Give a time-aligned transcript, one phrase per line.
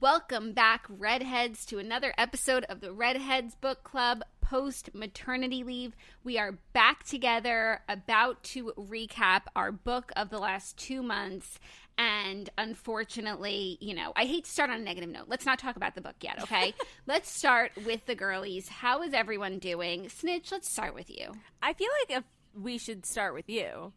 [0.00, 5.96] Welcome back, Readheads, to another episode of the Readheads Book Club post maternity leave.
[6.22, 11.58] We are back together, about to recap our book of the last two months.
[11.96, 15.24] And unfortunately, you know, I hate to start on a negative note.
[15.26, 16.74] Let's not talk about the book yet, okay?
[17.08, 18.68] let's start with the girlies.
[18.68, 20.08] How is everyone doing?
[20.08, 21.32] Snitch, let's start with you.
[21.60, 23.92] I feel like if we should start with you.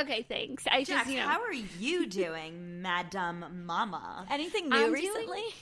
[0.00, 0.64] Okay, thanks.
[0.70, 4.26] I Jack, just, you know, how are you doing, Madam Mama?
[4.30, 5.26] Anything new I'm recently?
[5.38, 5.52] doing-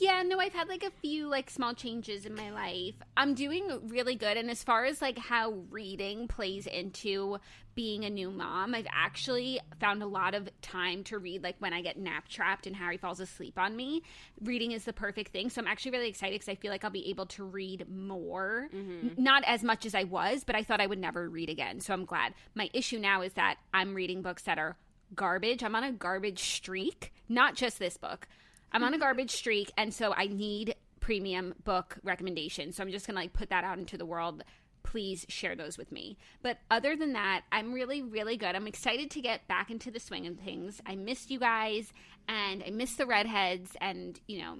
[0.00, 2.94] Yeah, no, I've had like a few like small changes in my life.
[3.16, 7.38] I'm doing really good and as far as like how reading plays into
[7.74, 11.72] being a new mom, I've actually found a lot of time to read like when
[11.72, 14.02] I get nap trapped and Harry falls asleep on me.
[14.42, 15.48] Reading is the perfect thing.
[15.48, 18.68] So I'm actually really excited cuz I feel like I'll be able to read more.
[18.74, 19.08] Mm-hmm.
[19.08, 21.80] N- Not as much as I was, but I thought I would never read again.
[21.80, 22.34] So I'm glad.
[22.54, 24.76] My issue now is that I'm reading books that are
[25.14, 25.62] garbage.
[25.62, 28.26] I'm on a garbage streak, not just this book.
[28.72, 32.76] I'm on a garbage streak, and so I need premium book recommendations.
[32.76, 34.44] So I'm just gonna like put that out into the world.
[34.82, 36.18] Please share those with me.
[36.42, 38.54] But other than that, I'm really, really good.
[38.54, 40.80] I'm excited to get back into the swing of things.
[40.86, 41.92] I missed you guys,
[42.28, 44.56] and I miss the readheads, and you know,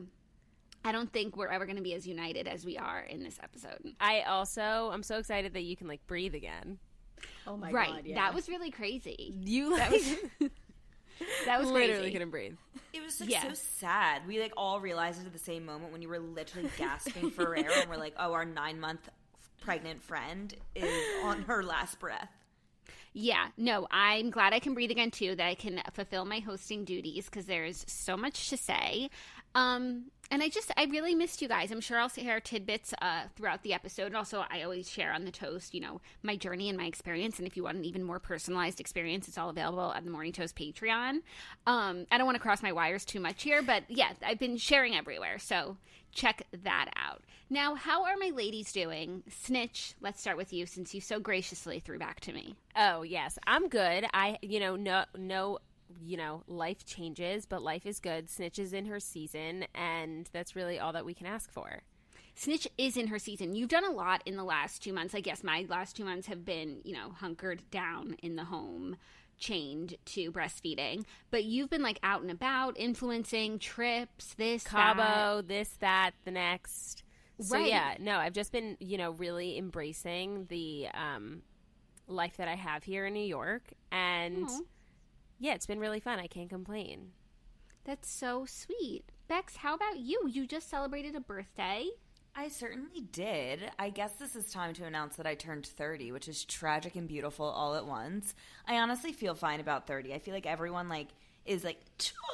[0.85, 3.95] I don't think we're ever gonna be as united as we are in this episode.
[4.01, 6.79] I also I'm so excited that you can like breathe again.
[7.47, 7.91] Oh my right?
[7.93, 8.17] god, yeah.
[8.17, 9.35] That was really crazy.
[9.39, 10.17] You like, That was
[11.47, 12.13] that was literally crazy.
[12.13, 12.57] couldn't breathe.
[12.93, 13.43] It was like Yeah.
[13.43, 14.23] so sad.
[14.27, 17.57] We like all realized it at the same moment when you were literally gasping for
[17.57, 19.09] air, and we're like, "Oh, our nine month
[19.63, 22.31] pregnant friend is on her last breath."
[23.15, 26.85] Yeah, no, I'm glad I can breathe again too, that I can fulfill my hosting
[26.85, 29.11] duties because there's so much to say.
[29.55, 31.71] Um, and I just, I really missed you guys.
[31.71, 34.07] I'm sure I'll share tidbits uh, throughout the episode.
[34.07, 37.39] And also, I always share on the toast, you know, my journey and my experience.
[37.39, 40.33] And if you want an even more personalized experience, it's all available at the Morning
[40.33, 41.19] Toast Patreon.
[41.67, 44.57] Um, I don't want to cross my wires too much here, but yeah, I've been
[44.57, 45.39] sharing everywhere.
[45.39, 45.77] So
[46.13, 47.23] check that out.
[47.51, 49.23] Now, how are my ladies doing?
[49.29, 52.55] Snitch, let's start with you since you so graciously threw back to me.
[52.77, 54.07] Oh yes, I'm good.
[54.15, 55.59] I you know no no
[56.03, 58.31] you know life changes, but life is good.
[58.31, 61.83] Snitch is in her season, and that's really all that we can ask for.
[62.35, 63.55] Snitch is in her season.
[63.55, 65.15] You've done a lot in the last two months.
[65.15, 68.97] I guess my last two months have been, you know, hunkered down in the home,
[69.43, 71.05] chained to breastfeeding.
[71.31, 74.97] But you've been like out and about, influencing trips, this, that.
[74.97, 77.03] Cabo, this, that, the next.
[77.41, 77.67] So Right.
[77.69, 81.43] yeah, no, I've just been you know really embracing the um,
[82.07, 84.61] life that I have here in New York, and Aw.
[85.41, 86.21] yeah, it's been really fun.
[86.21, 87.11] I can't complain.
[87.85, 89.03] That's so sweet.
[89.27, 90.29] Bex, how about you?
[90.31, 91.87] You just celebrated a birthday.
[92.35, 93.71] I certainly did.
[93.79, 97.07] I guess this is time to announce that I turned 30, which is tragic and
[97.07, 98.35] beautiful all at once.
[98.67, 100.15] I honestly feel fine about 30.
[100.15, 101.09] I feel like everyone like
[101.45, 101.81] is like,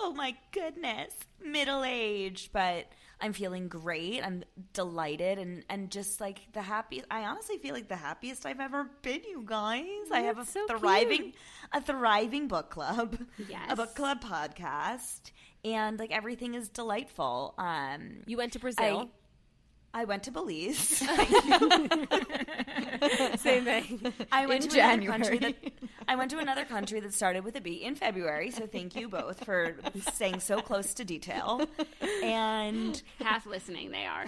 [0.00, 1.12] "Oh my goodness,
[1.44, 2.87] middle-aged," but
[3.20, 4.22] I'm feeling great.
[4.22, 7.06] I'm delighted and and just like the happiest.
[7.11, 10.11] I honestly feel like the happiest I've ever been, you guys.
[10.12, 11.32] I have a so thriving
[11.72, 13.19] a thriving book club.
[13.49, 13.67] Yes.
[13.69, 15.32] A book club podcast
[15.64, 17.55] and like everything is delightful.
[17.58, 18.84] Um You went to Brazil.
[18.84, 19.08] I
[20.05, 20.79] went to Belize.
[23.38, 24.12] Same thing.
[24.32, 25.55] I went In to another country that
[26.06, 28.50] I went to another country that started with a B in February.
[28.50, 29.76] So thank you both for
[30.12, 31.67] staying so close to detail.
[32.23, 34.26] And Half listening, they are.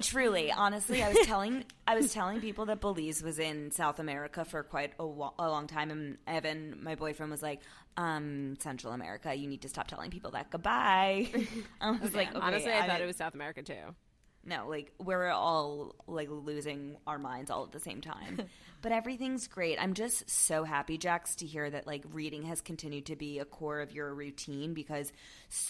[0.00, 4.44] truly, honestly, I was telling I was telling people that Belize was in South America
[4.44, 7.60] for quite a, wa- a long time, and Evan, my boyfriend, was like,
[7.96, 11.28] um, "Central America, you need to stop telling people that." Goodbye.
[11.80, 13.94] I was like, okay, Honestly, I thought it was South America too.
[14.44, 18.42] No, like we're all like losing our minds all at the same time.
[18.82, 19.80] but everything's great.
[19.80, 23.44] I'm just so happy, Jax, to hear that like reading has continued to be a
[23.44, 25.12] core of your routine because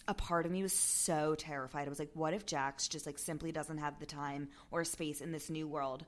[0.09, 1.87] a part of me was so terrified.
[1.87, 5.21] I was like, what if Jax just like simply doesn't have the time or space
[5.21, 6.07] in this new world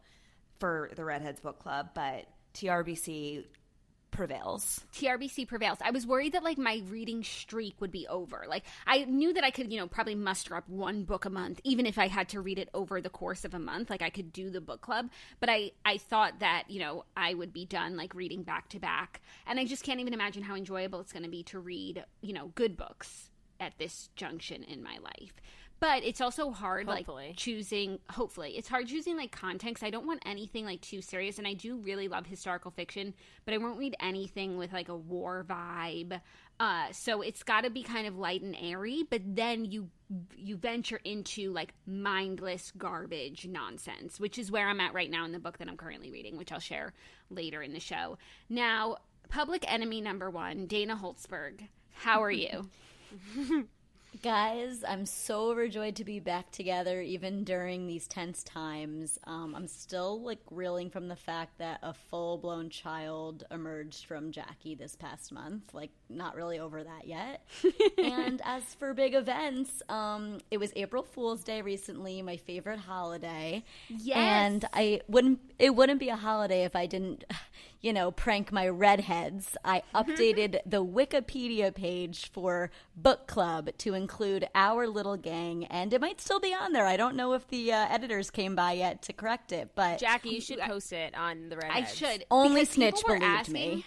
[0.58, 1.90] for the Readheads Book Club?
[1.94, 3.44] But TRBC
[4.14, 4.80] prevails.
[4.94, 5.78] TRBC prevails.
[5.82, 8.44] I was worried that like my reading streak would be over.
[8.48, 11.60] Like I knew that I could, you know, probably muster up one book a month,
[11.64, 13.90] even if I had to read it over the course of a month.
[13.90, 17.34] Like I could do the book club, but I I thought that you know I
[17.34, 20.54] would be done like reading back to back, and I just can't even imagine how
[20.54, 23.30] enjoyable it's going to be to read, you know, good books
[23.60, 25.34] at this junction in my life.
[25.80, 27.26] But it's also hard, Hopefully.
[27.28, 27.98] like choosing.
[28.10, 31.46] Hopefully, it's hard choosing like content 'cause I don't want anything like too serious, and
[31.46, 33.12] I do really love historical fiction,
[33.44, 36.20] but I won't read anything with like a war vibe.
[36.58, 39.90] Uh, so it's got to be kind of light and airy, but then you
[40.36, 45.32] you venture into like mindless garbage nonsense, which is where I'm at right now in
[45.32, 46.94] the book that I'm currently reading, which I'll share
[47.30, 48.16] later in the show.
[48.48, 48.98] Now,
[49.28, 51.68] Public Enemy number one, Dana Holtzberg.
[51.92, 52.70] How are you?
[54.22, 59.18] Guys, I'm so overjoyed to be back together even during these tense times.
[59.24, 64.30] Um, I'm still like reeling from the fact that a full blown child emerged from
[64.30, 65.74] Jackie this past month.
[65.74, 67.44] Like, not really over that yet.
[67.98, 73.64] and as for big events, um, it was April Fool's Day recently, my favorite holiday.
[73.88, 74.16] Yes.
[74.16, 77.24] And I wouldn't, it wouldn't be a holiday if I didn't,
[77.84, 79.56] you know, prank my readheads.
[79.62, 86.00] I updated the Wikipedia page for book club to include our little gang, and it
[86.00, 86.86] might still be on there.
[86.86, 90.30] I don't know if the uh, editors came by yet to correct it, but Jackie,
[90.30, 91.70] you should post it on the Red.
[91.70, 92.24] I should.
[92.30, 93.86] Only because Snitch were believed asking- me.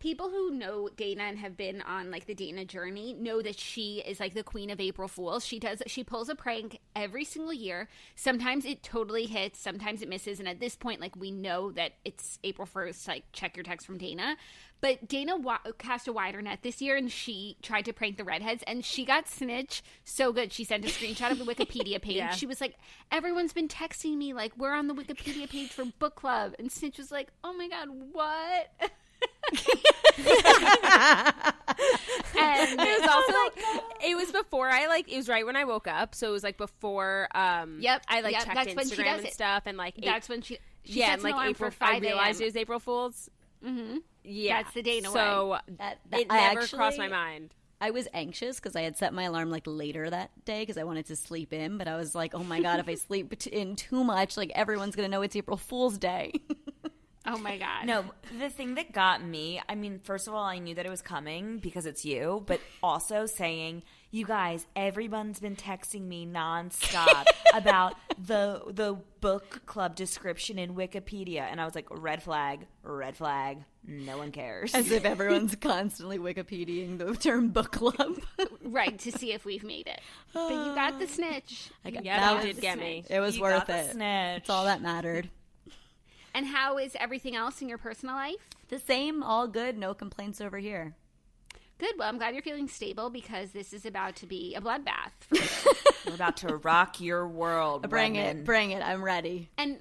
[0.00, 4.02] People who know Dana and have been on like the Dana journey know that she
[4.06, 5.44] is like the queen of April Fools.
[5.44, 7.86] She does she pulls a prank every single year.
[8.16, 11.92] Sometimes it totally hits, sometimes it misses, and at this point, like we know that
[12.04, 13.06] it's April first.
[13.06, 14.36] Like check your text from Dana.
[14.80, 18.22] But Dana wa- cast a wider net this year, and she tried to prank the
[18.22, 20.50] readheads, and she got snitch so good.
[20.54, 22.16] She sent a screenshot of the Wikipedia page.
[22.16, 22.30] Yeah.
[22.30, 22.76] She was like,
[23.12, 26.96] "Everyone's been texting me like we're on the Wikipedia page for book club," and Snitch
[26.96, 28.70] was like, "Oh my god, what?"
[32.38, 33.32] and It was also
[34.02, 36.42] it was before I like it was right when I woke up, so it was
[36.42, 39.32] like before um Yep, I like yep, checked that's when she Instagram does and it.
[39.34, 41.98] stuff and like that's when she, she yeah, and like alarm April for 5 I
[41.98, 43.30] realized it was April Fools.
[43.64, 43.98] Mm-hmm.
[44.24, 47.54] Yeah, That's the Dana So That- that- it I never crossed my mind.
[47.82, 50.84] I was anxious because I had set my alarm like later that day because I
[50.84, 51.78] wanted to sleep in.
[51.78, 54.94] But I was like, oh my god, if I sleep in too much, like everyone's
[54.94, 56.32] gonna know it's April Fool's Day.
[57.32, 57.86] Oh my god.
[57.86, 58.04] No,
[58.38, 61.00] the thing that got me, I mean, first of all, I knew that it was
[61.02, 67.24] coming because it's you, but also saying, you guys, everyone's been texting me nonstop
[67.54, 71.42] about the the book club description in Wikipedia.
[71.42, 74.74] And I was like, red flag, red flag, no one cares.
[74.74, 78.18] As if everyone's constantly Wikipediaing the term book club.
[78.64, 80.00] Right, to see if we've made it.
[80.34, 81.70] But you got the snitch.
[81.84, 83.04] I got, Yeah, that you did get me.
[83.08, 83.90] It was You worth got the it.
[83.92, 84.38] snitch.
[84.42, 85.30] That's all that mattered.
[86.40, 88.48] And how is everything else in your personal life?
[88.68, 90.94] The same, all good, no complaints over here.
[91.76, 91.96] Good.
[91.98, 95.12] Well, I'm glad you're feeling stable because this is about to be a bloodbath.
[96.06, 97.90] We're about to rock your world.
[97.90, 98.38] Bring women.
[98.38, 98.82] it, bring it.
[98.82, 99.50] I'm ready.
[99.58, 99.80] and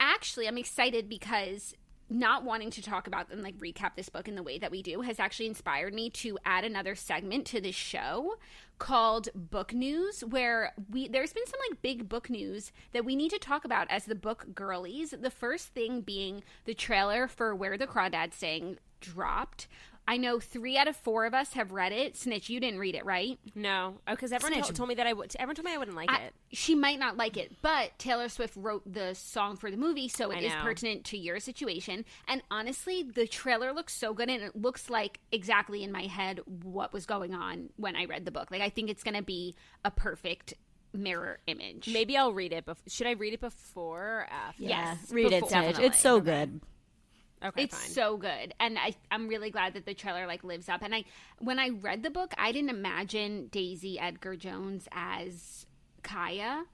[0.00, 1.74] actually, I'm excited because
[2.08, 4.80] not wanting to talk about and like recap this book in the way that we
[4.80, 8.36] do has actually inspired me to add another segment to this show
[8.78, 13.30] called book news where we there's been some like big book news that we need
[13.30, 15.10] to talk about as the book girlies.
[15.10, 19.68] The first thing being the trailer for where the crawdads sing dropped
[20.08, 22.96] i know three out of four of us have read it snitch you didn't read
[22.96, 24.76] it right No, oh, because everyone Snitch.
[24.76, 25.32] told me that I would.
[25.38, 26.34] Everyone told me I wouldn't like I- it.
[26.50, 30.30] she might not like it, but Taylor Swift wrote the song for the movie, so
[30.30, 30.60] it I is know.
[30.62, 32.04] pertinent to your situation.
[32.26, 36.40] And honestly, the trailer looks so good, and it looks like exactly in my head
[36.62, 38.50] what was going on when I read the book.
[38.50, 40.54] Like I think it's going to be a perfect
[40.94, 41.88] mirror image.
[41.92, 42.64] Maybe I'll read it.
[42.66, 44.62] Bef- should I read it before or after?
[44.62, 45.48] Yes, read it, before.
[45.50, 45.62] Snitch.
[45.62, 45.86] Definitely.
[45.86, 46.60] It's so good.
[47.44, 47.90] Okay, it's fine.
[47.90, 51.04] so good and I, i'm really glad that the trailer like lives up and i
[51.38, 55.64] when i read the book i didn't imagine daisy edgar jones as
[56.02, 56.64] kaya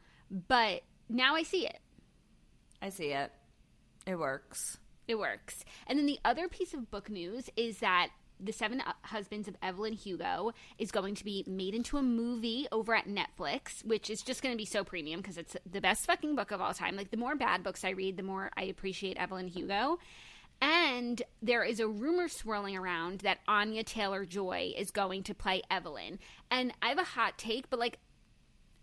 [0.48, 1.78] but now I see it.
[2.80, 3.30] I see it.
[4.06, 4.78] It works.
[5.06, 5.64] It works.
[5.86, 8.08] And then the other piece of book news is that
[8.40, 12.66] The Seven uh, Husbands of Evelyn Hugo is going to be made into a movie
[12.72, 16.06] over at Netflix, which is just going to be so premium because it's the best
[16.06, 16.96] fucking book of all time.
[16.96, 19.98] Like, the more bad books I read, the more I appreciate Evelyn Hugo.
[20.60, 25.62] And there is a rumor swirling around that Anya Taylor Joy is going to play
[25.70, 26.18] Evelyn.
[26.50, 27.98] And I have a hot take, but like,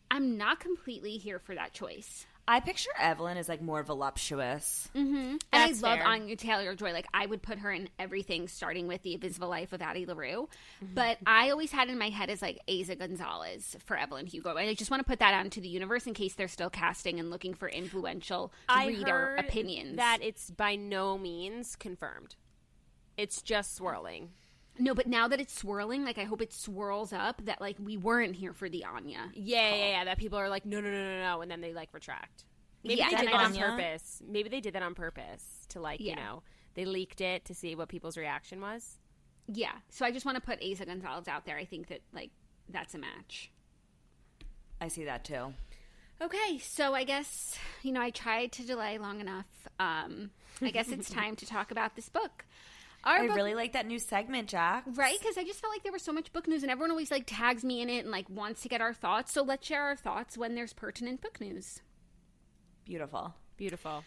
[0.10, 2.26] I'm not completely here for that choice.
[2.48, 4.90] I picture Evelyn as like more voluptuous.
[4.96, 5.16] Mm-hmm.
[5.16, 6.08] And That's I love fair.
[6.08, 6.92] Anya Taylor Joy.
[6.92, 10.50] Like I would put her in everything, starting with the Invisible Life of Addie LaRue.
[10.82, 14.70] But I always had in my head as like Eiza Gonzalez for Evelyn Hugo, and
[14.70, 17.20] I just want to put that out into the universe in case they're still casting
[17.20, 19.98] and looking for influential I reader heard opinions.
[19.98, 22.36] that it's by no means confirmed.
[23.18, 24.30] It's just swirling.
[24.80, 27.98] No, but now that it's swirling, like I hope it swirls up that like we
[27.98, 29.30] weren't here for the Anya.
[29.34, 30.06] Yeah, yeah, yeah.
[30.06, 32.46] That people are like, no, no, no, no, no, and then they like retract.
[32.84, 34.22] Maybe Yeah, they did that on purpose.
[34.28, 36.42] Maybe they did that on purpose to like, you know,
[36.74, 38.98] they leaked it to see what people's reaction was.
[39.48, 41.58] Yeah, so I just want to put Eiza Gonzalez out there.
[41.58, 42.32] I think that like
[42.70, 43.52] that's a match.
[44.80, 45.54] I see that too.
[46.22, 49.48] Okay, so I guess you know I tried to delay long enough.
[49.80, 52.46] Um, I guess it's time to talk about this book.
[53.04, 54.84] Our I book, really like that new segment, Jack.
[54.94, 57.10] right because I just felt like there was so much book news, and everyone always
[57.12, 59.32] like tags me in it and like wants to get our thoughts.
[59.32, 61.82] So let's share our thoughts when there's pertinent book news.
[62.86, 63.34] Beautiful.
[63.58, 64.04] Beautiful.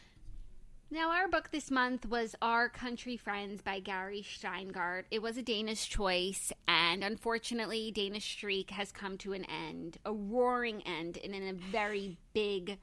[0.90, 5.04] Now, our book this month was Our Country Friends by Gary Shteyngart.
[5.10, 10.12] It was a Dana's choice, and unfortunately, Dana's Streak has come to an end, a
[10.12, 12.78] roaring end, and in a very big,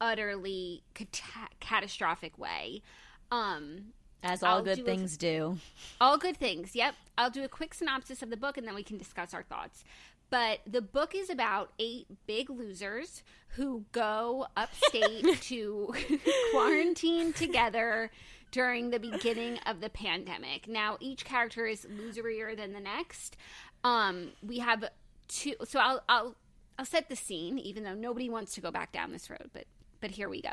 [0.00, 2.82] utterly cata- catastrophic way.
[3.30, 5.58] Um, As all I'll good do a- things do.
[6.00, 6.74] all good things.
[6.74, 6.94] Yep.
[7.16, 9.84] I'll do a quick synopsis of the book and then we can discuss our thoughts.
[10.30, 15.94] But the book is about eight big losers who go upstate to
[16.52, 18.10] quarantine together
[18.50, 20.68] during the beginning of the pandemic.
[20.68, 23.36] Now, each character is loserier than the next.
[23.84, 24.84] Um, we have
[25.28, 25.54] two.
[25.64, 26.36] So I'll I'll
[26.78, 29.50] I'll set the scene, even though nobody wants to go back down this road.
[29.52, 29.64] But
[30.00, 30.50] but here we go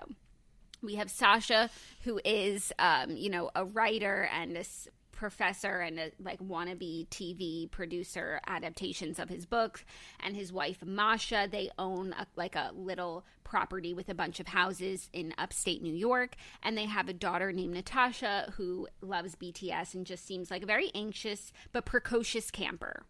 [0.86, 1.70] we have Sasha,
[2.04, 7.08] who is, um, you know, a writer and a s- professor and a like wannabe
[7.08, 9.84] TV producer adaptations of his books,
[10.20, 11.48] and his wife Masha.
[11.50, 15.94] They own a, like a little property with a bunch of houses in upstate New
[15.94, 20.64] York, and they have a daughter named Natasha who loves BTS and just seems like
[20.64, 23.04] a very anxious but precocious camper.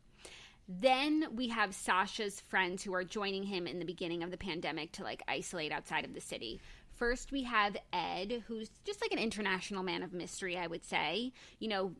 [0.67, 4.91] Then we have Sasha's friends who are joining him in the beginning of the pandemic
[4.93, 6.59] to like isolate outside of the city.
[6.95, 11.33] First, we have Ed, who's just like an international man of mystery, I would say.
[11.59, 11.91] You know,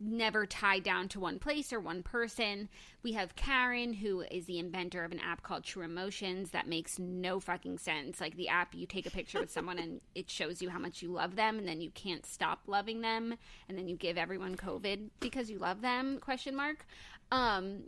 [0.00, 2.68] never tied down to one place or one person.
[3.02, 6.98] We have Karen, who is the inventor of an app called True Emotions that makes
[6.98, 8.20] no fucking sense.
[8.20, 11.02] Like the app, you take a picture with someone and it shows you how much
[11.02, 13.34] you love them, and then you can't stop loving them,
[13.68, 16.18] and then you give everyone COVID because you love them?
[16.18, 16.86] Question mark.
[17.30, 17.82] Um,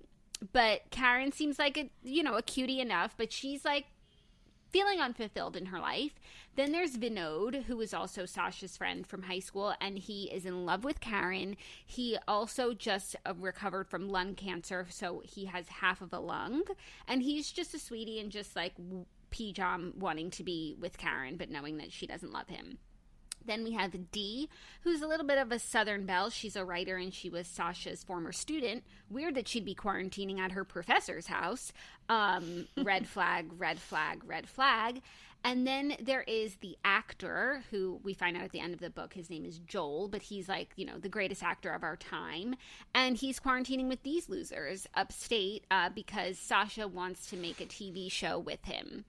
[0.53, 3.87] but Karen seems like a you know a cutie enough, but she's like
[4.73, 6.13] feeling unfulfilled in her life.
[6.57, 10.67] Then there's Vinod, who is also Sasha's friend from high school, and he is in
[10.67, 11.57] love with Karen.
[11.87, 16.63] He also just uh, recovered from lung cancer, so he has half of a lung,
[17.07, 18.75] and he's just a sweetie and just like
[19.31, 22.79] Pijam wanting to be with Karen, but knowing that she doesn't love him.
[23.47, 24.49] Then we have Dee,
[24.83, 26.31] who's a little bit of a Southern belle.
[26.31, 28.85] She's a writer and she was Sasha's former student.
[29.11, 31.73] Weird that she'd be quarantining at her professor's house.
[32.09, 35.03] Um, red flag, red flag, red flag.
[35.45, 38.91] And then there is the actor who we find out at the end of the
[38.91, 39.15] book.
[39.15, 42.55] His name is Joel, but he's like, you know, the greatest actor of our time.
[42.95, 48.11] And he's quarantining with these losers upstate uh, because Sasha wants to make a TV
[48.11, 49.05] show with him.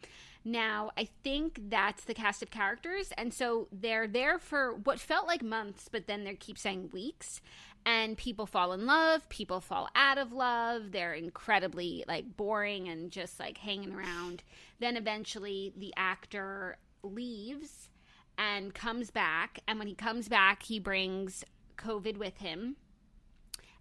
[0.46, 3.12] Now, I think that's the cast of characters.
[3.18, 7.40] And so they're there for what felt like months, but then they keep saying weeks.
[7.86, 10.92] And people fall in love, people fall out of love.
[10.92, 14.44] They're incredibly like boring and just like hanging around.
[14.80, 17.90] Then eventually the actor leaves
[18.38, 19.60] and comes back.
[19.68, 21.44] And when he comes back, he brings
[21.78, 22.78] COVID with him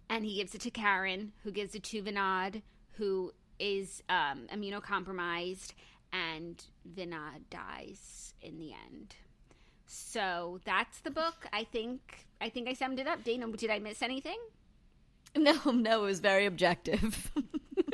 [0.09, 2.61] and he gives it to Karen, who gives it to Vinod,
[2.93, 5.73] who is um, immunocompromised,
[6.13, 6.63] and
[6.95, 9.15] Vinod dies in the end.
[9.87, 11.47] So that's the book.
[11.51, 13.23] I think I think I summed it up.
[13.23, 14.37] Dana, did I miss anything?
[15.35, 17.31] No, no, it was very objective.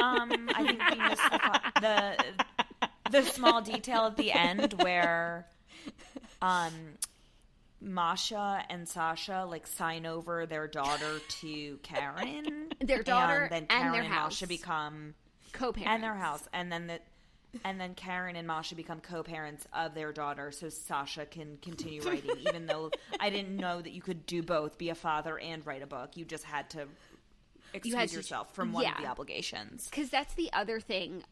[0.01, 1.29] Um, I think we missed
[1.81, 2.23] the,
[3.11, 5.45] the the small detail at the end where
[6.41, 6.71] um
[7.81, 12.69] Masha and Sasha like sign over their daughter to Karen.
[12.79, 14.31] Their daughter and then and their and house.
[14.31, 15.15] Masha become
[15.51, 16.99] Co-parents and their house, and then the
[17.65, 22.31] and then Karen and Masha become co-parents of their daughter, so Sasha can continue writing.
[22.47, 25.81] even though I didn't know that you could do both, be a father and write
[25.81, 26.15] a book.
[26.17, 26.87] You just had to
[27.73, 29.87] excuse had to- yourself from one of the obligations.
[29.89, 31.23] because that's the other thing.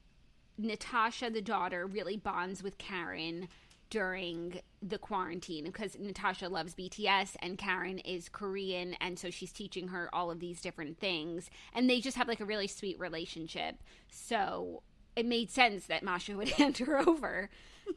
[0.57, 3.47] Natasha, the daughter, really bonds with Karen
[3.89, 9.87] during the quarantine because Natasha loves BTS and Karen is Korean, and so she's teaching
[9.89, 13.75] her all of these different things, and they just have like a really sweet relationship.
[14.09, 14.81] So
[15.17, 17.49] it made sense that Masha would hand her over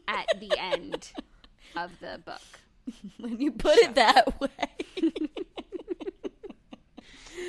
[0.08, 1.12] at the end
[1.76, 2.60] of the book.
[3.18, 4.48] when you put it that way.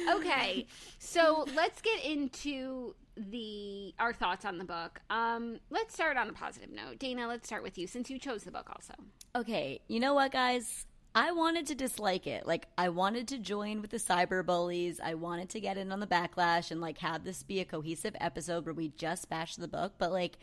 [0.09, 0.65] okay
[0.99, 6.33] so let's get into the our thoughts on the book um let's start on a
[6.33, 8.93] positive note dana let's start with you since you chose the book also
[9.33, 10.85] Okay, you know what, guys?
[11.13, 12.45] I wanted to dislike it.
[12.47, 14.99] Like, I wanted to join with the cyber bullies.
[15.03, 18.15] I wanted to get in on the backlash and, like, have this be a cohesive
[18.21, 19.93] episode where we just bash the book.
[19.97, 20.37] But, like,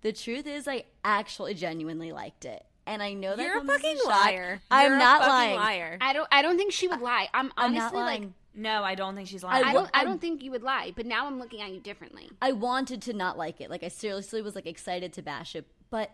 [0.00, 2.64] the truth is, I actually genuinely liked it.
[2.86, 4.06] And I know that You're a comes as fucking shock.
[4.24, 4.60] liar.
[4.70, 5.56] I'm You're a not fucking lying.
[5.56, 5.98] liar.
[6.00, 8.22] i don't i don't think she would lie i'm I'm honestly not lying.
[8.22, 9.64] like No, I don't think she's lying.
[9.64, 9.82] I I don't.
[9.82, 12.30] wa- I I- don't think you would lie, but now I'm looking at you differently.
[12.40, 13.68] I wanted to not like it.
[13.70, 16.10] Like I seriously was like excited to bash it, but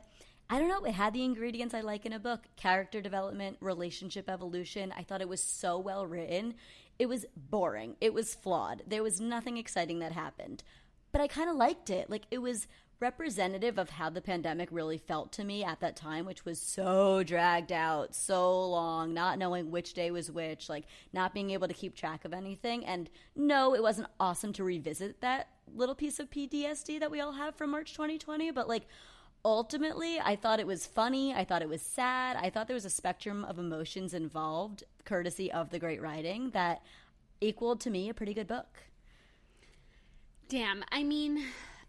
[0.50, 0.84] I don't know.
[0.84, 4.92] It had the ingredients I like in a book: character development, relationship evolution.
[4.96, 6.54] I thought it was so well written.
[6.98, 7.96] It was boring.
[8.00, 8.82] It was flawed.
[8.86, 10.62] There was nothing exciting that happened,
[11.10, 12.10] but I kind of liked it.
[12.10, 12.66] Like it was
[13.02, 17.22] representative of how the pandemic really felt to me at that time, which was so
[17.24, 21.74] dragged out, so long, not knowing which day was which, like not being able to
[21.74, 22.86] keep track of anything.
[22.86, 27.32] And no, it wasn't awesome to revisit that little piece of PTSD that we all
[27.32, 28.86] have from March 2020, but like
[29.44, 31.34] ultimately, I thought it was funny.
[31.34, 32.36] I thought it was sad.
[32.36, 36.82] I thought there was a spectrum of emotions involved, courtesy of the great writing, that
[37.40, 38.84] equaled to me a pretty good book.
[40.48, 40.84] Damn.
[40.92, 41.44] I mean,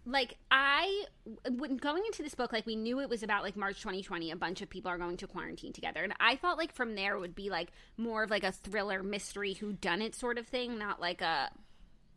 [0.05, 1.05] like I
[1.49, 4.31] when going into this book, like we knew it was about like March 2020.
[4.31, 7.17] A bunch of people are going to quarantine together, and I thought like from there
[7.17, 10.77] would be like more of like a thriller mystery who done it sort of thing,
[10.77, 11.51] not like a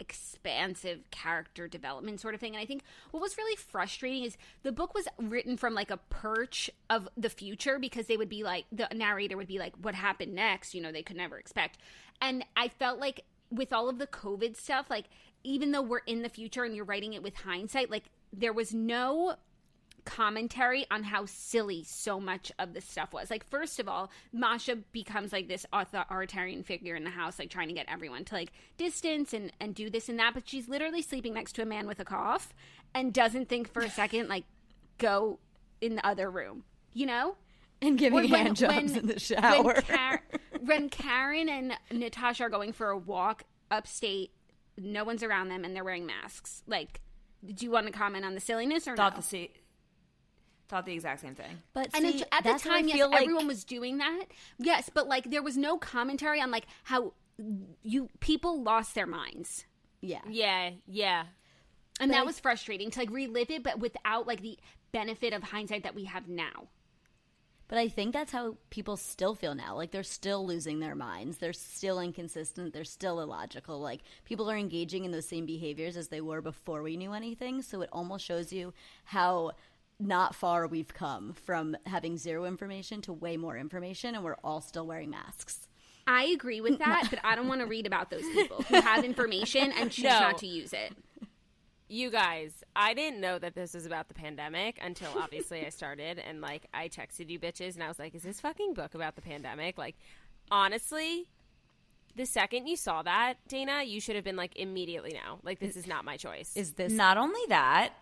[0.01, 2.55] expansive character development sort of thing.
[2.55, 5.97] And I think what was really frustrating is the book was written from like a
[5.97, 9.95] perch of the future because they would be like the narrator would be like what
[9.95, 11.79] happened next, you know, they could never expect.
[12.21, 15.07] And I felt like with all of the COVID stuff, like
[15.45, 18.75] even though we're in the future and you're writing it with hindsight, like there was
[18.75, 19.37] no
[20.07, 23.31] commentary on how silly so much of the stuff was.
[23.31, 27.69] Like, first of all, Masha becomes like this authoritarian figure in the house, like trying
[27.69, 30.33] to get everyone to like distance and, and do this and that.
[30.33, 32.55] But she's literally sleeping next to a man with a cough
[32.95, 34.45] and doesn't think for a second, like,
[34.99, 35.39] go
[35.83, 36.65] in the other room,
[36.95, 37.37] you know?
[37.83, 39.63] And giving When- hand jobs when- in the shower.
[39.63, 40.23] When, Kar-
[40.61, 44.31] when Karen and Natasha are going for a walk upstate,
[44.79, 46.63] no one's around them and they're wearing masks.
[46.67, 47.01] Like,
[47.45, 49.17] do you want to comment on the silliness or thought no?
[49.19, 49.23] the
[50.69, 51.59] thought the exact same thing.
[51.73, 54.25] but And see, at the that's what I time, yes, like- everyone was doing that.
[54.59, 57.13] Yes, but like there was no commentary on like how
[57.83, 59.67] you people lost their minds,
[60.01, 60.23] yeah.
[60.29, 61.25] Yeah, yeah.
[62.01, 64.59] and But that I- was frustrating to like relive it, but without like the
[64.93, 66.69] benefit of hindsight that we have now.
[67.69, 69.75] But I think that's how people still feel now.
[69.75, 71.39] Like they're still losing their minds.
[71.39, 72.73] They're still inconsistent.
[72.73, 73.81] They're still illogical.
[73.81, 77.63] Like people are engaging in those same behaviors as they were before we knew anything.
[77.63, 78.73] So it almost shows you
[79.05, 79.51] how
[79.99, 84.61] not far we've come from having zero information to way more information, and we're all
[84.61, 85.69] still wearing masks.
[86.07, 89.05] I agree with that, but I don't want to read about those people who have
[89.05, 90.21] information and choose No.
[90.21, 90.93] not to use it.
[91.89, 96.19] You guys, I didn't know that this was about the pandemic until obviously I started
[96.19, 99.15] and like I texted you bitches and I was like, is this fucking book about
[99.17, 99.79] the pandemic?
[99.79, 99.95] Like,
[100.51, 101.29] honestly,
[102.17, 105.39] the second you saw that, Dana, you should have been like immediately no.
[105.43, 106.57] Like, this is not my choice.
[106.57, 107.95] Is this Not only that, y-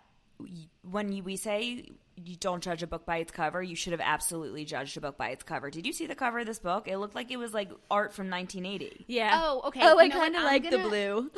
[0.83, 4.01] when you, we say you don't judge a book by its cover, you should have
[4.01, 5.69] absolutely judged a book by its cover.
[5.69, 6.87] Did you see the cover of this book?
[6.87, 9.05] It looked like it was like art from 1980.
[9.07, 9.41] yeah.
[9.43, 9.81] Oh, okay.
[9.83, 11.31] Oh, You I kind of like the gonna- blue.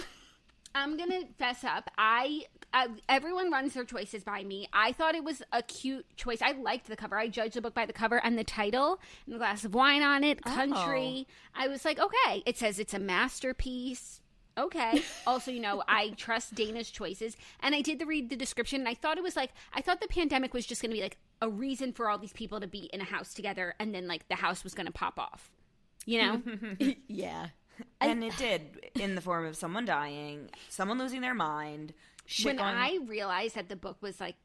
[0.75, 1.89] I'm gonna fess up.
[1.97, 4.67] I uh, everyone runs their choices by me.
[4.73, 6.39] I thought it was a cute choice.
[6.41, 7.17] I liked the cover.
[7.17, 10.03] I judged the book by the cover and the title and the glass of wine
[10.03, 10.43] on it.
[10.43, 11.25] Country.
[11.55, 12.43] I was like, okay.
[12.45, 14.21] It says it's a masterpiece.
[14.57, 15.03] Okay.
[15.27, 18.89] also, you know, I trust Dana's choices, and I did the read the description, and
[18.89, 21.17] I thought it was like I thought the pandemic was just going to be like
[21.41, 24.27] a reason for all these people to be in a house together, and then like
[24.27, 25.51] the house was going to pop off.
[26.05, 26.41] You know.
[27.07, 27.47] yeah.
[28.01, 31.93] And it did in the form of someone dying, someone losing their mind.
[32.43, 34.35] When going- I realized that the book was like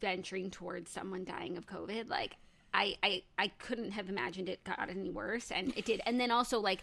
[0.00, 2.36] venturing towards someone dying of COVID, like
[2.74, 6.00] I, I I couldn't have imagined it got any worse, and it did.
[6.06, 6.80] And then also like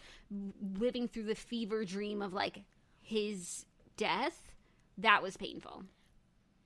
[0.78, 2.62] living through the fever dream of like
[3.02, 3.66] his
[3.98, 4.52] death,
[4.98, 5.84] that was painful.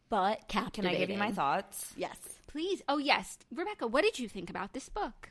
[0.09, 0.69] but Can.
[0.85, 1.93] I give you my thoughts?
[1.95, 2.17] Yes.
[2.47, 2.81] Please.
[2.87, 3.37] Oh, yes.
[3.53, 5.29] Rebecca, what did you think about this book?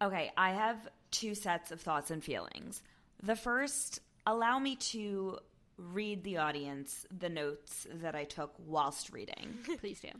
[0.00, 2.82] Okay, I have two sets of thoughts and feelings.
[3.22, 5.38] The first, allow me to
[5.76, 9.58] read the audience the notes that I took whilst reading.
[9.80, 10.10] Please do.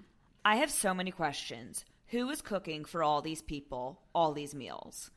[0.44, 1.84] I have so many questions.
[2.12, 5.10] Who is cooking for all these people, all these meals?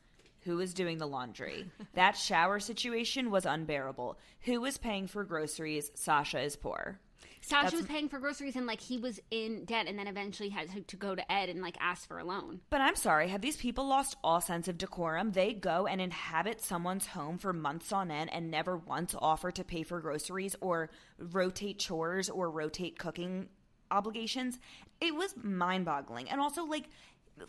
[0.44, 1.70] Who is doing the laundry?
[1.94, 4.18] that shower situation was unbearable.
[4.46, 5.90] Who is paying for groceries?
[5.94, 6.98] Sasha is poor.
[7.42, 10.48] Sasha That's- was paying for groceries and like he was in debt and then eventually
[10.48, 12.60] had to, to go to Ed and like ask for a loan.
[12.70, 15.32] But I'm sorry, have these people lost all sense of decorum?
[15.32, 19.64] They go and inhabit someone's home for months on end and never once offer to
[19.64, 23.48] pay for groceries or rotate chores or rotate cooking
[23.90, 24.58] obligations.
[25.00, 26.30] It was mind boggling.
[26.30, 26.88] And also, like,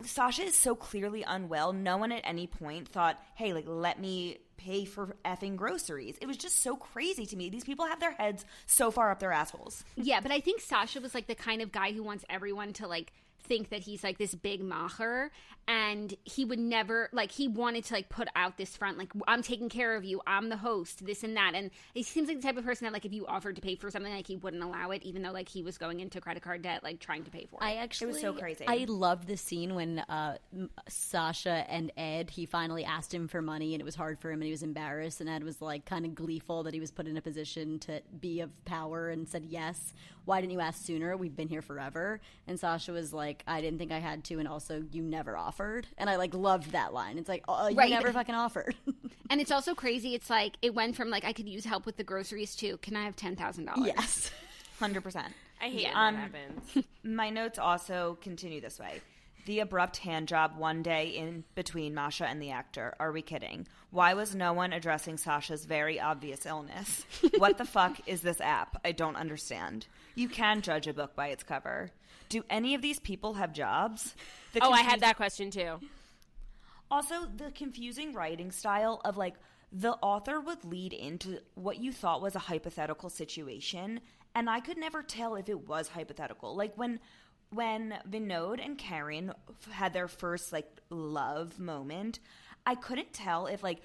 [0.04, 1.74] Sasha is so clearly unwell.
[1.74, 6.18] No one at any point thought, hey, like, let me pay for effing groceries.
[6.20, 7.50] It was just so crazy to me.
[7.50, 9.84] These people have their heads so far up their assholes.
[9.96, 12.88] Yeah, but I think Sasha was like the kind of guy who wants everyone to
[12.88, 13.14] like
[13.48, 15.30] think that he's like this big macher
[15.68, 19.42] and he would never like he wanted to like put out this front like I'm
[19.42, 22.44] taking care of you I'm the host this and that and he seems like the
[22.44, 24.64] type of person that like if you offered to pay for something like he wouldn't
[24.64, 27.32] allow it even though like he was going into credit card debt like trying to
[27.32, 28.66] pay for it I actually It was so crazy.
[28.68, 30.38] I loved the scene when uh,
[30.88, 34.40] Sasha and Ed he finally asked him for money and it was hard for him
[34.40, 37.08] and he was embarrassed and Ed was like kind of gleeful that he was put
[37.08, 39.94] in a position to be of power and said yes.
[40.26, 41.16] Why didn't you ask sooner?
[41.16, 42.20] We've been here forever.
[42.48, 45.88] And Sasha was like, I didn't think I had to, and also you never offered.
[45.98, 47.18] And I like loved that line.
[47.18, 47.90] It's like, oh, you Right.
[47.90, 48.76] never fucking offered.
[49.30, 51.98] and it's also crazy it's like it went from like I could use help with
[51.98, 54.32] the groceries to can I have ten thousand dollars yes.
[54.80, 55.16] 100%.
[55.62, 56.06] I hate Yeah.
[56.06, 56.86] when that um, happens.
[57.04, 59.02] My notes also continue this way.
[59.48, 62.94] The abrupt hand job one day in between Masha and the actor.
[63.00, 63.66] Are we kidding?
[63.92, 67.06] Why was no one addressing Sasha's very obvious illness?
[67.38, 68.80] what the fuck is this app?
[68.84, 69.88] I don't understand.
[70.16, 71.92] You can judge a book by its cover.
[72.30, 74.16] Do any of these people have jobs?
[74.54, 75.80] The Oh, I had that question too.
[76.90, 79.36] also, the confusing writing style of like
[79.72, 84.00] the author would lead into what you thought was a hypothetical situation,
[84.36, 86.56] and I could never tell if it was hypothetical.
[86.56, 87.00] Like when
[87.50, 92.20] when Vinod and Karen f- had their first like love moment,
[92.66, 93.80] I couldn't tell if like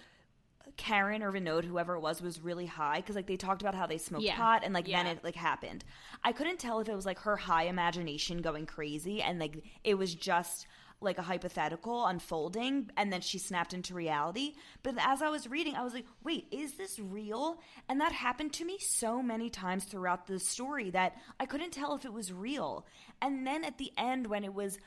[0.77, 3.87] Karen or Vinod, whoever it was, was really high because like they talked about how
[3.87, 4.37] they smoked Yeah.
[4.37, 5.85] pot and like then it like happened.
[6.25, 9.95] I couldn't tell if it was like her high imagination going crazy and like it
[9.95, 10.67] was just
[11.01, 14.55] like a hypothetical unfolding and then she snapped into reality.
[14.85, 17.61] But as I was reading, I was like, wait, is this real?
[17.89, 21.95] And that happened to me so many times throughout the story that I couldn't tell
[21.95, 22.87] if it was real.
[23.21, 24.79] And then at the end, when it was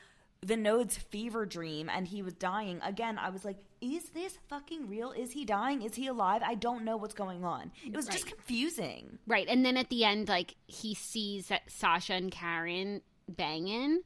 [0.44, 5.12] Vinod's fever dream and he was dying, again, I was like, is this fucking real?
[5.12, 5.82] Is he dying?
[5.82, 6.42] Is he alive?
[6.44, 7.72] I don't know what's going on.
[7.84, 9.18] It was just confusing.
[9.26, 9.46] Right.
[9.48, 14.02] And then at the end, like, he sees that Sasha and Karen banging.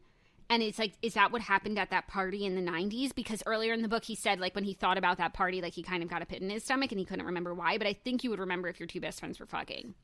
[0.49, 3.15] And it's like, is that what happened at that party in the 90s?
[3.15, 5.75] Because earlier in the book, he said, like, when he thought about that party, like,
[5.75, 7.79] he kind of got a pit in his stomach and he couldn't remember why.
[7.79, 9.95] But I think you would remember if your two best friends were fucking.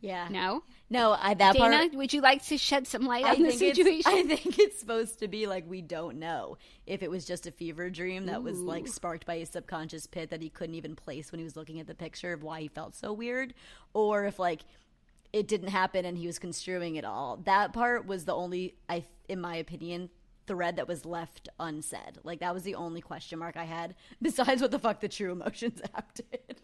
[0.00, 0.28] Yeah.
[0.30, 0.62] No?
[0.88, 1.94] No, I that Dana, part.
[1.94, 4.12] would you like to shed some light I on the situation?
[4.12, 7.50] I think it's supposed to be like we don't know if it was just a
[7.50, 11.32] fever dream that was like sparked by his subconscious pit that he couldn't even place
[11.32, 13.54] when he was looking at the picture of why he felt so weird,
[13.94, 14.62] or if like
[15.32, 17.38] it didn't happen and he was construing it all.
[17.44, 20.08] That part was the only, I, in my opinion,
[20.46, 22.18] thread that was left unsaid.
[22.22, 25.32] Like that was the only question mark I had, besides what the fuck the true
[25.32, 26.60] emotions app did.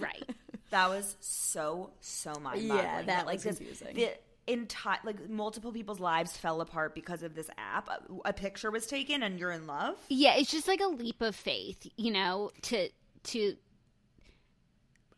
[0.00, 0.28] right.
[0.70, 2.78] That was so so mind boggling.
[2.84, 3.94] Yeah, that like was this- confusing.
[3.94, 4.10] The
[4.46, 7.88] entire like multiple people's lives fell apart because of this app.
[7.88, 9.96] A, a picture was taken, and you're in love.
[10.08, 12.88] Yeah, it's just like a leap of faith, you know, to
[13.24, 13.56] to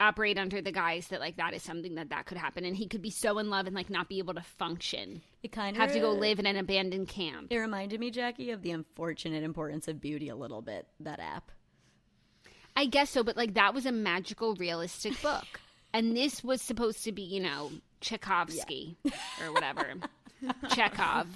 [0.00, 2.88] operate under the guise that like that is something that that could happen and he
[2.88, 5.80] could be so in love and like not be able to function It kind of
[5.82, 9.42] have to go live in an abandoned camp It reminded me, Jackie, of the unfortunate
[9.42, 10.86] importance of beauty a little bit.
[11.00, 11.50] That app.
[12.80, 15.60] I guess so but like that was a magical realistic book.
[15.92, 18.96] And this was supposed to be you know tchaikovsky
[19.42, 19.86] or whatever.
[20.74, 21.26] Chekhov.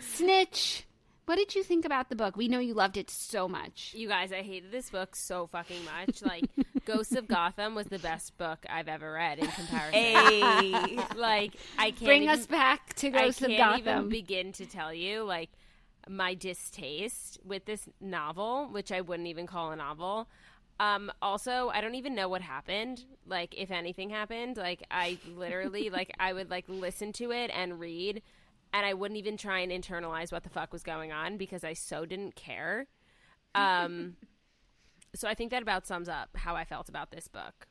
[0.00, 0.84] Snitch.
[1.26, 2.36] What did you think about the book?
[2.36, 3.94] We know you loved it so much.
[3.96, 6.20] You guys, I hated this book so fucking much.
[6.22, 6.44] Like,
[6.84, 9.92] Ghosts of Gotham was the best book I've ever read in comparison.
[9.98, 13.78] Hey, Like, I can't bring even, us back to I ghosts can't of gotham.
[13.78, 15.48] even begin to tell you like
[16.08, 20.28] my distaste with this novel, which I wouldn't even call a novel.
[20.80, 23.04] Um, also, I don't even know what happened.
[23.26, 27.78] Like, if anything happened, like I literally like I would like listen to it and
[27.78, 28.22] read,
[28.72, 31.74] and I wouldn't even try and internalize what the fuck was going on because I
[31.74, 32.86] so didn't care.
[33.54, 34.16] Um,
[35.14, 37.68] so I think that about sums up how I felt about this book.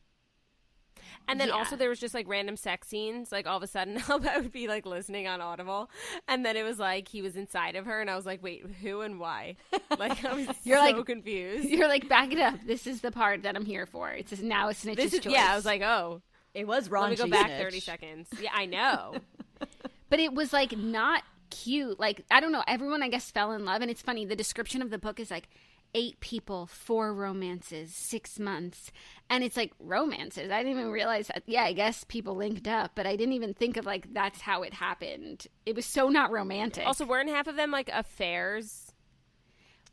[1.28, 1.54] And then Yeah.
[1.56, 3.32] also there was just like random sex scenes.
[3.32, 5.90] Like all of a sudden, Elba would be like listening on Audible,
[6.28, 8.64] and then it was like he was inside of her, and I was like, wait,
[8.82, 9.56] who and why?
[9.98, 11.70] Like I was You're so like- confused.
[11.70, 12.56] You're like, back it up.
[12.66, 14.10] This is the part that I'm here for.
[14.12, 15.34] It's just now a snitch's This is choice.
[15.34, 15.48] yeah.
[15.52, 16.22] I was like, oh,
[16.54, 17.02] It was raunchy.
[17.02, 17.62] let me go back snitch.
[17.62, 18.28] thirty seconds.
[18.42, 19.16] Yeah, I know.
[20.10, 22.00] but it was like not cute.
[22.00, 22.64] Like I don't know.
[22.68, 24.26] Everyone I guess fell in love, and it's funny.
[24.26, 25.48] The description of the book is like
[25.96, 28.92] eight people, four romances, six months,
[29.34, 30.52] and it's like romances.
[30.52, 31.42] I didn't even realize that.
[31.48, 34.62] Yeah, I guess people linked up, but I didn't even think of like that's how
[34.62, 35.48] it happened.
[35.66, 36.86] It was so not romantic.
[36.86, 38.94] also, weren't half of them like affairs?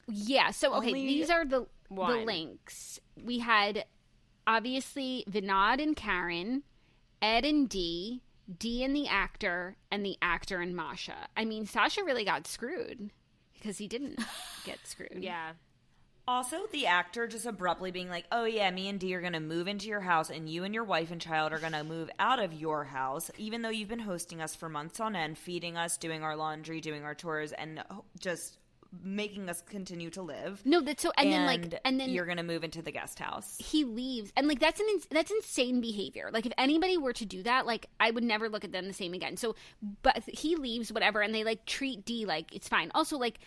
[0.07, 0.51] Yeah.
[0.51, 3.01] So okay, Only these are the the links.
[3.25, 3.87] We had
[4.47, 6.63] obviously Vinod and Karen,
[7.23, 8.21] Ed and Dee,
[8.59, 11.29] Dee and the actor, and the actor and Masha.
[11.35, 13.11] I mean, Sasha really got screwed
[13.55, 14.21] because he didn't
[14.67, 15.21] get screwed.
[15.25, 15.53] Yeah.
[16.31, 19.67] Also, the actor just abruptly being like, "Oh yeah, me and Dee are gonna move
[19.67, 22.53] into your house, and you and your wife and child are gonna move out of
[22.53, 26.23] your house, even though you've been hosting us for months on end, feeding us, doing
[26.23, 27.83] our laundry, doing our chores, and
[28.21, 28.59] just
[29.03, 31.11] making us continue to live." No, that's so.
[31.19, 33.59] And, then like, and then you're gonna move into the guest house.
[33.59, 37.27] he leaves and like that's an ins- that's insane behavior like if anybody were to
[37.27, 39.57] do that like i would never look at them the same again so
[40.03, 43.41] but he leaves whatever and they like treat d like it's fine also like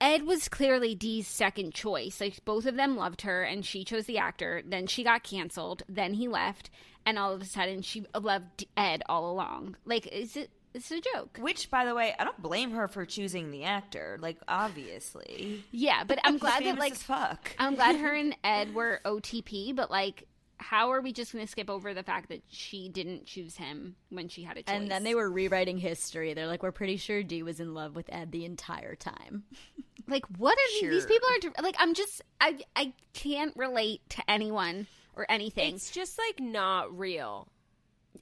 [0.00, 2.20] ed was clearly Dee's second choice.
[2.20, 4.62] Like both of them loved her and she chose the actor.
[4.64, 5.82] Then she got canceled.
[5.88, 6.70] Then he left
[7.06, 9.76] and all of a sudden she loved ed all along.
[9.84, 11.38] Like is it it's a joke.
[11.40, 14.18] Which, by the way, I don't blame her for choosing the actor.
[14.20, 17.54] Like, obviously, yeah but i'm glad that like fuck.
[17.58, 20.26] I'm glad her and Ed were OTP, but like,
[20.60, 23.96] how are we just going to skip over the fact that she didn't choose him
[24.10, 24.74] when she had a choice?
[24.76, 26.34] And then they were rewriting history.
[26.34, 29.44] They're like, we're pretty sure Dee was in love with Ed the entire time.
[30.08, 31.76] like, what are these people are like?
[31.78, 35.74] I'm just, I, I can't relate to anyone or anything.
[35.74, 37.48] It's, It's just like not real.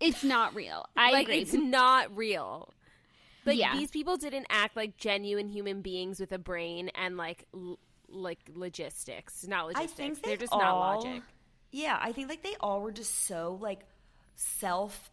[0.00, 0.86] It's not real.
[0.96, 1.40] I like agree.
[1.40, 2.72] it's not real.
[3.44, 3.76] Like Yeah.
[3.76, 7.78] these people didn't act like genuine human beings with a brain and like l-
[8.10, 9.96] like logistics, not I logistics.
[9.96, 11.22] think They're just all, not logic.
[11.70, 13.80] Yeah, I think like they all were just so like
[14.34, 15.10] self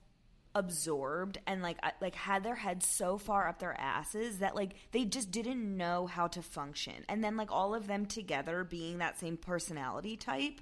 [0.54, 5.04] absorbed and like like had their heads so far up their asses that like they
[5.04, 7.04] just didn't know how to function.
[7.10, 10.62] And then like all of them together being that same personality type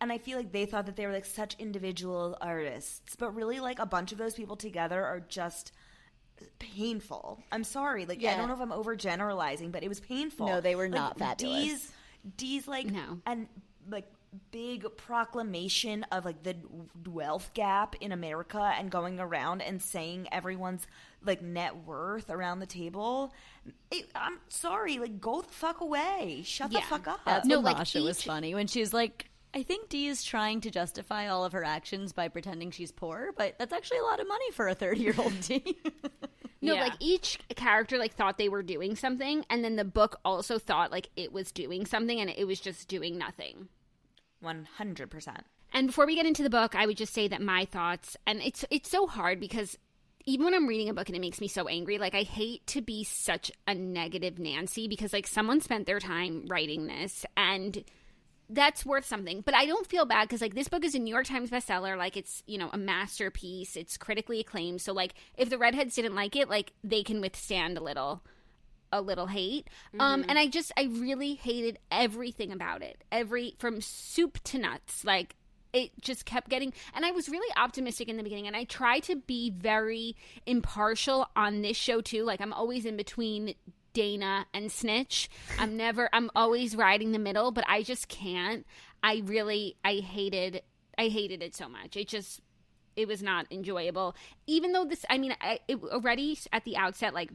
[0.00, 3.60] and I feel like they thought that they were like such individual artists, but really
[3.60, 5.72] like a bunch of those people together are just
[6.58, 7.42] painful.
[7.52, 8.06] I'm sorry.
[8.06, 10.46] Like I don't know if I'm overgeneralizing, but it was painful.
[10.46, 11.64] No, they were Like, not fabulous.
[11.64, 11.92] D's,
[12.36, 13.20] Dee's like No.
[13.26, 13.46] and
[13.88, 14.06] like
[14.50, 16.56] big proclamation of like the
[17.06, 20.86] wealth gap in America and going around and saying everyone's
[21.24, 23.32] like net worth around the table.
[23.90, 26.42] It, I'm sorry, like go the fuck away.
[26.44, 26.80] Shut Yeah.
[26.80, 27.20] the fuck up.
[27.24, 30.24] That's No, when like, Masha was funny when she was like, I think Dee is
[30.24, 34.02] trying to justify all of her actions by pretending she's poor, but that's actually a
[34.02, 35.76] lot of money for a 30 year old Dee.
[36.60, 36.80] no, Yeah.
[36.82, 40.90] like each character like thought they were doing something, and then the book also thought
[40.90, 43.68] like it was doing something, and it was just doing nothing.
[44.44, 45.44] One hundred percent.
[45.72, 48.40] And before we get into the book, I would just say that my thoughts, and
[48.42, 49.76] it's it's so hard because
[50.26, 52.66] even when I'm reading a book and it makes me so angry, like I hate
[52.68, 57.84] to be such a negative Nancy because like someone spent their time writing this and
[58.48, 59.40] that's worth something.
[59.40, 61.96] But I don't feel bad because like this book is a New York Times bestseller,
[61.96, 64.80] like it's you know a masterpiece, it's critically acclaimed.
[64.80, 68.22] So like if the readheads didn't like it, like they can withstand a little
[68.94, 69.68] a little hate.
[69.98, 73.02] Um and I just I really hated everything about it.
[73.10, 75.04] Every from soup to nuts.
[75.04, 75.36] Like
[75.72, 79.00] it just kept getting and I was really optimistic in the beginning and I try
[79.00, 82.24] to be very impartial on this show too.
[82.24, 83.54] Like I'm always in between
[83.92, 85.28] Dana and Snitch.
[85.58, 88.64] I'm never I'm always riding the middle, but I just can't.
[89.02, 90.62] I really I hated
[90.96, 91.96] I hated it so much.
[91.96, 92.40] It just
[92.96, 94.14] it was not enjoyable.
[94.46, 97.30] Even though this I mean I it already at the outset like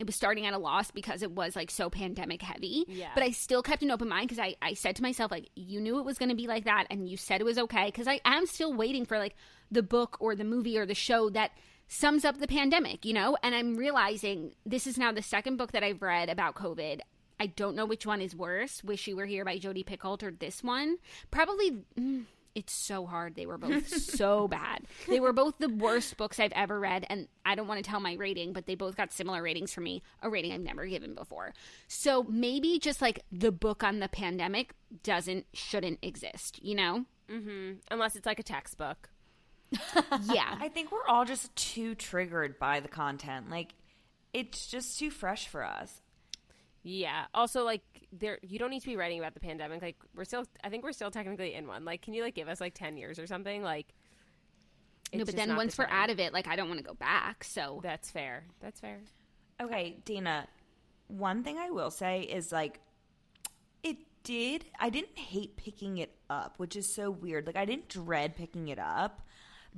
[0.00, 2.86] it was starting at a loss because it was like so pandemic heavy.
[2.88, 3.10] Yeah.
[3.14, 5.78] But I still kept an open mind because I, I said to myself, like, you
[5.78, 7.86] knew it was going to be like that and you said it was okay.
[7.86, 9.36] Because I am still waiting for like
[9.70, 11.50] the book or the movie or the show that
[11.86, 13.36] sums up the pandemic, you know?
[13.42, 17.00] And I'm realizing this is now the second book that I've read about COVID.
[17.38, 18.82] I don't know which one is worse.
[18.82, 20.96] Wish You Were Here by Jodi Picoult or this one.
[21.30, 21.82] Probably.
[21.98, 23.36] Mm, it's so hard.
[23.36, 24.84] They were both so bad.
[25.08, 28.00] They were both the worst books I've ever read, and I don't want to tell
[28.00, 31.14] my rating, but they both got similar ratings for me, a rating I've never given
[31.14, 31.54] before.
[31.88, 37.04] So maybe just like the book on the pandemic doesn't shouldn't exist, you know?
[37.30, 37.74] Mm-hmm.
[37.90, 39.10] Unless it's like a textbook.
[40.24, 40.56] Yeah.
[40.60, 43.50] I think we're all just too triggered by the content.
[43.50, 43.74] Like
[44.32, 46.02] it's just too fresh for us.
[46.82, 47.26] Yeah.
[47.34, 49.82] Also, like, there you don't need to be writing about the pandemic.
[49.82, 50.44] Like, we're still.
[50.64, 51.84] I think we're still technically in one.
[51.84, 53.62] Like, can you like give us like ten years or something?
[53.62, 53.94] Like,
[55.12, 56.02] no, but just then not the once we're time.
[56.02, 57.44] out of it, like I don't want to go back.
[57.44, 58.44] So That's fair.
[58.60, 59.00] That's fair.
[59.60, 60.46] Okay, Dana,
[61.08, 62.80] one thing I will say is like
[63.82, 67.46] it did I didn't hate picking it up, which is so weird.
[67.46, 69.20] Like I didn't dread picking it up,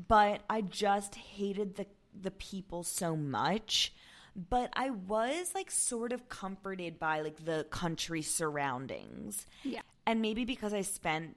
[0.08, 1.86] but I just hated the
[2.20, 3.94] the people so much.
[4.34, 9.46] But I was like sort of comforted by like the country surroundings.
[9.62, 9.82] Yeah.
[10.06, 11.36] And maybe because I spent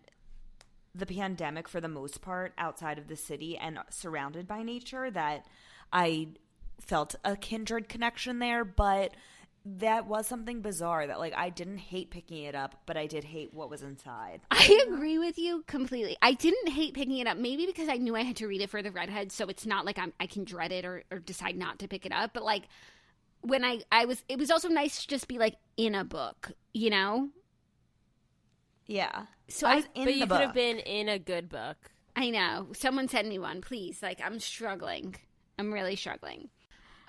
[0.93, 5.45] the pandemic for the most part outside of the city and surrounded by nature that
[5.91, 6.29] I
[6.79, 9.13] felt a kindred connection there, but
[9.67, 13.23] that was something bizarre that like I didn't hate picking it up, but I did
[13.23, 14.41] hate what was inside.
[14.51, 16.15] I agree with you completely.
[16.21, 18.69] I didn't hate picking it up, maybe because I knew I had to read it
[18.69, 21.55] for the Readhead, so it's not like I'm, I can dread it or, or decide
[21.55, 22.31] not to pick it up.
[22.33, 22.63] But like
[23.41, 26.51] when I I was, it was also nice to just be like in a book,
[26.73, 27.29] you know.
[28.87, 29.25] Yeah.
[29.47, 30.37] So I I- in but the you book.
[30.37, 31.77] could have been in a good book.
[32.15, 32.67] I know.
[32.73, 34.01] Someone send me one, please.
[34.01, 35.15] Like I'm struggling.
[35.57, 36.49] I'm really struggling.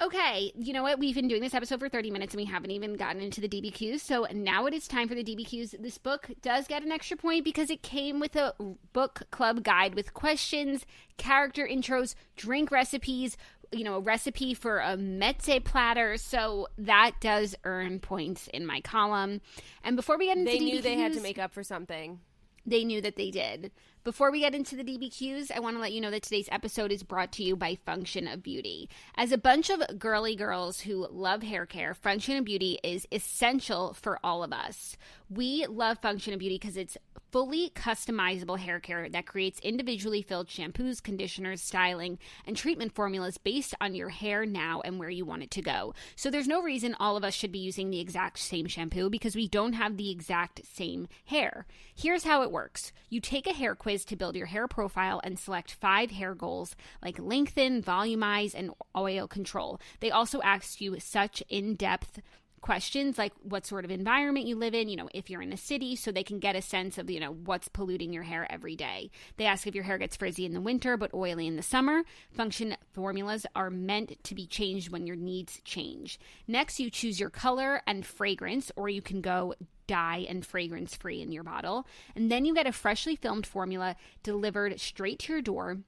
[0.01, 0.99] Okay, you know what?
[0.99, 3.49] We've been doing this episode for 30 minutes and we haven't even gotten into the
[3.49, 4.01] DBQs.
[4.01, 5.81] So now it is time for the DBQs.
[5.81, 8.55] This book does get an extra point because it came with a
[8.93, 10.85] book club guide with questions,
[11.17, 13.39] character intros, drink recipes,
[13.73, 16.19] you know, a recipe for a mezze platter.
[16.19, 19.41] So that does earn points in my column.
[19.83, 22.21] And before we get into They knew they had to make up for something.
[22.67, 23.71] they knew that they did.
[24.07, 26.92] Before we get into the DBQs, I want to let you know that today's episode
[26.92, 28.88] is brought to you by Function of Beauty.
[29.16, 33.95] As a bunch of girly girls who love hair care, Function of Beauty is essential
[33.95, 34.97] for all of us.
[35.29, 36.97] We love Function of Beauty because it's
[37.37, 43.75] fully customizable hair care that creates individually filled shampoos, conditioners, styling, and treatment formulas based
[43.79, 45.92] on your hair now and where you want it to go.
[46.14, 49.37] So there's no reason all of us should be using the exact same shampoo because
[49.37, 51.66] we don't have the exact same hair.
[51.94, 55.38] Here's how it works you take a hair quiz to build your hair profile and
[55.38, 59.79] select five hair goals like lengthen, volumize, and oil control.
[60.01, 62.22] They also ask you such in depth
[62.66, 65.57] questions like what sort of environment you live in, you know, if you're in a
[65.57, 68.74] city, so they can get a sense of, you know, what's polluting your hair every
[68.74, 69.09] day.
[69.37, 72.02] They ask if your hair gets frizzy in the winter but oily in the summer.
[72.33, 76.18] Function formulas are meant to be changed when your needs change.
[76.48, 79.55] Next, you choose your color and fragrance, or you can go
[79.87, 81.87] dye and fragrance free in your bottle.
[82.16, 85.79] And then you get a freshly filmed formula delivered straight to your door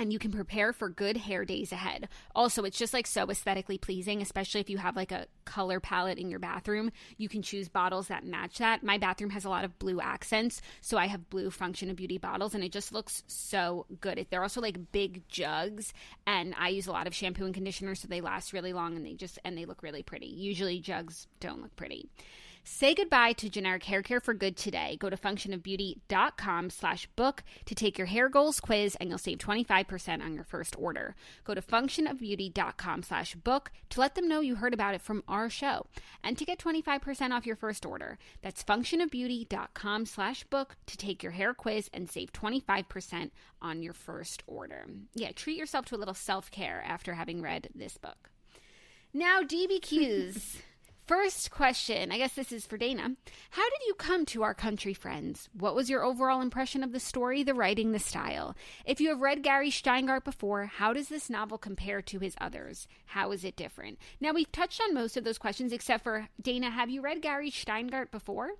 [0.00, 2.08] and you can prepare for good hair days ahead.
[2.34, 6.18] Also, it's just like so aesthetically pleasing, especially if you have like a color palette
[6.18, 6.90] in your bathroom.
[7.18, 8.82] You can choose bottles that match that.
[8.82, 12.16] My bathroom has a lot of blue accents, so I have blue Function of Beauty
[12.16, 14.26] bottles, and it just looks so good.
[14.30, 15.92] They're also like big jugs,
[16.26, 19.04] and I use a lot of shampoo and conditioner, so they last really long and
[19.04, 20.26] they just and they look really pretty.
[20.28, 22.08] Usually, jugs don't look pretty.
[22.62, 24.96] Say goodbye to generic hair care for good today.
[25.00, 30.22] Go to functionofbeauty.com slash book to take your hair goals quiz and you'll save 25%
[30.22, 31.14] on your first order.
[31.44, 35.48] Go to functionofbeauty.com slash book to let them know you heard about it from our
[35.48, 35.86] show
[36.22, 38.18] and to get 25% off your first order.
[38.42, 43.30] That's functionofbeauty.com slash book to take your hair quiz and save 25%
[43.62, 44.86] on your first order.
[45.14, 48.30] Yeah, treat yourself to a little self-care after having read this book.
[49.12, 50.56] Now, DBQs.
[51.10, 53.16] First question, I guess this is for Dana.
[53.50, 55.48] How did you come to our country friends?
[55.52, 58.54] What was your overall impression of the story, the writing, the style?
[58.84, 62.86] If you have read Gary Shteyngart before, how does this novel compare to his others?
[63.06, 63.98] How is it different?
[64.20, 67.50] Now, we've touched on most of those questions except for Dana, have you read Gary
[67.50, 68.50] Shteyngart before?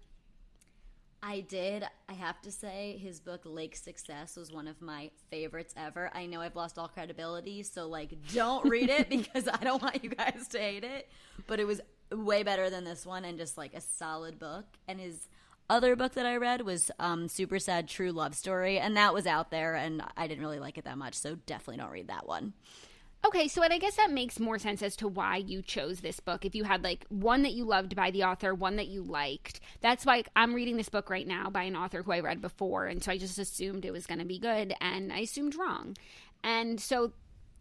[1.22, 1.84] I did.
[2.08, 6.10] I have to say, his book Lake Success was one of my favorites ever.
[6.14, 10.02] I know I've lost all credibility, so like, don't read it because I don't want
[10.02, 11.08] you guys to hate it.
[11.46, 11.80] But it was
[12.12, 14.64] way better than this one, and just like a solid book.
[14.88, 15.28] And his
[15.68, 19.26] other book that I read was um, Super Sad True Love Story, and that was
[19.26, 21.14] out there, and I didn't really like it that much.
[21.14, 22.54] So definitely don't read that one.
[23.24, 26.20] Okay, so and I guess that makes more sense as to why you chose this
[26.20, 26.46] book.
[26.46, 29.60] If you had like one that you loved by the author, one that you liked.
[29.82, 32.86] That's why I'm reading this book right now by an author who I read before,
[32.86, 35.96] and so I just assumed it was going to be good, and I assumed wrong.
[36.42, 37.12] And so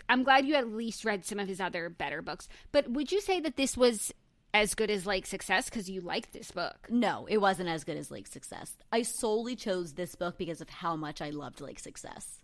[0.07, 2.47] I'm glad you at least read some of his other better books.
[2.71, 4.13] But would you say that this was
[4.53, 6.87] as good as Lake Success because you liked this book?
[6.89, 8.73] No, it wasn't as good as Lake Success.
[8.91, 12.39] I solely chose this book because of how much I loved Lake Success.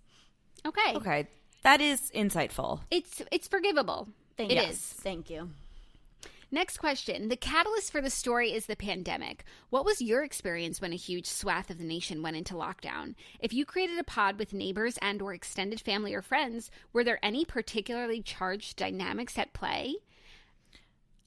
[0.65, 1.27] Okay, Okay,
[1.63, 2.79] that is insightful.
[2.91, 4.07] it's it's forgivable.
[4.37, 4.63] Thank It you.
[4.69, 4.79] is.
[4.79, 5.49] Thank you.
[6.51, 7.27] Next question.
[7.29, 9.43] The catalyst for the story is the pandemic.
[9.71, 13.15] What was your experience when a huge swath of the nation went into lockdown?
[13.39, 17.19] If you created a pod with neighbors and or extended family or friends, were there
[17.23, 19.95] any particularly charged dynamics at play?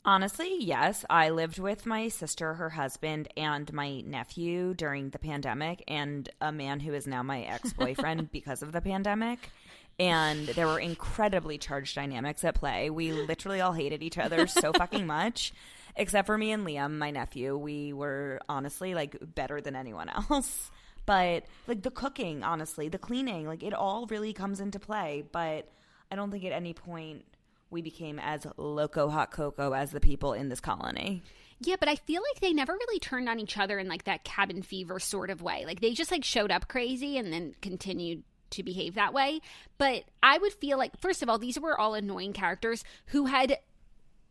[0.05, 1.05] Honestly, yes.
[1.11, 6.51] I lived with my sister, her husband, and my nephew during the pandemic, and a
[6.53, 9.51] man who is now my ex boyfriend because of the pandemic.
[9.99, 12.89] and there were incredibly charged dynamics at play.
[12.89, 15.53] We literally all hated each other so fucking much.
[15.97, 20.71] Except for me and Liam, my nephew, we were honestly like better than anyone else.
[21.05, 25.25] But like the cooking, honestly, the cleaning, like it all really comes into play.
[25.33, 25.69] But
[26.13, 27.25] I don't think at any point
[27.71, 31.23] we became as loco hot cocoa as the people in this colony.
[31.61, 34.25] Yeah, but I feel like they never really turned on each other in like that
[34.25, 35.65] cabin fever sort of way.
[35.67, 39.41] Like they just like showed up crazy and then continued to behave that way.
[39.77, 43.59] But I would feel like first of all, these were all annoying characters who had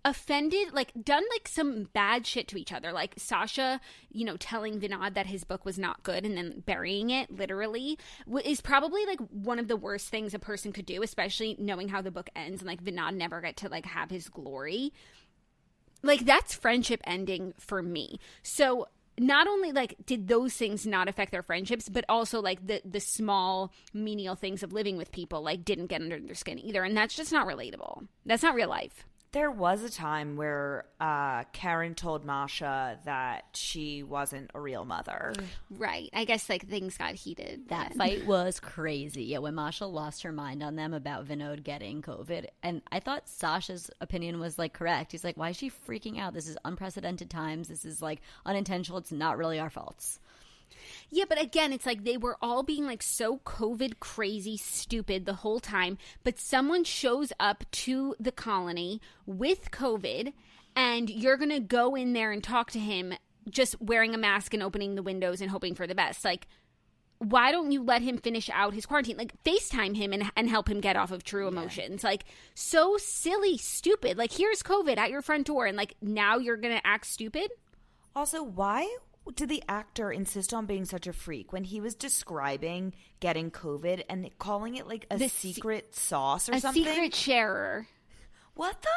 [0.07, 2.93] offended like done like some bad shit to each other.
[2.93, 7.09] Like sasha you know telling vinod that his book was not good and then burying
[7.09, 7.99] it literally
[8.45, 12.01] is probably like one of the worst things a person could do especially knowing how
[12.01, 14.93] the book ends and like vinod never get to like have his glory.
[16.03, 18.17] Like that's friendship ending for me.
[18.43, 18.87] So
[19.19, 23.01] not only like did those things not affect their friendships but also like the the
[23.01, 26.95] small menial things of living with people like didn't get under their skin either and
[26.95, 28.07] that's just not relatable.
[28.25, 34.01] That's not real life There was a time where uh, Karen told Masha that she
[34.01, 35.33] wasn't a real mother.
[35.69, 37.97] right i guess like things got heated That then.
[37.97, 39.23] fight was crazy.
[39.25, 42.45] Yeah, when Masha lost her mind on them about Vinod getting COVID.
[42.63, 45.11] And I thought Sasha's opinion was like correct.
[45.11, 46.33] He's like, why is she freaking out?
[46.33, 47.67] This is unprecedented times.
[47.67, 48.97] This is like unintentional.
[48.99, 50.19] It's not really our faults.
[51.09, 55.35] Yeah, but again, it's like they were all being like so COVID crazy stupid the
[55.35, 60.33] whole time, but someone shows up to the colony with COVID
[60.75, 63.13] and you're going to go in there and talk to him
[63.49, 66.25] just wearing a mask and opening the windows and hoping for the best.
[66.25, 66.47] Like
[67.19, 69.17] why don't you let him finish out his quarantine?
[69.17, 72.03] Like FaceTime him and, and help him get off of true emotions.
[72.03, 74.17] Like so silly, stupid.
[74.17, 77.51] Like here's COVID at your front door and like now you're going to act stupid?
[78.15, 78.97] Also, why
[79.35, 84.03] did the actor insist on being such a freak when he was describing getting COVID
[84.09, 86.85] and calling it like a The se- secret sauce or A something?
[86.85, 87.87] A secret sharer.
[88.55, 88.89] What the?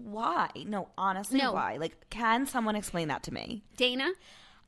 [0.00, 0.50] Why?
[0.66, 1.52] No, honestly, No.
[1.52, 1.76] why?
[1.76, 3.62] Like, can someone explain that to me?
[3.76, 4.10] Dana?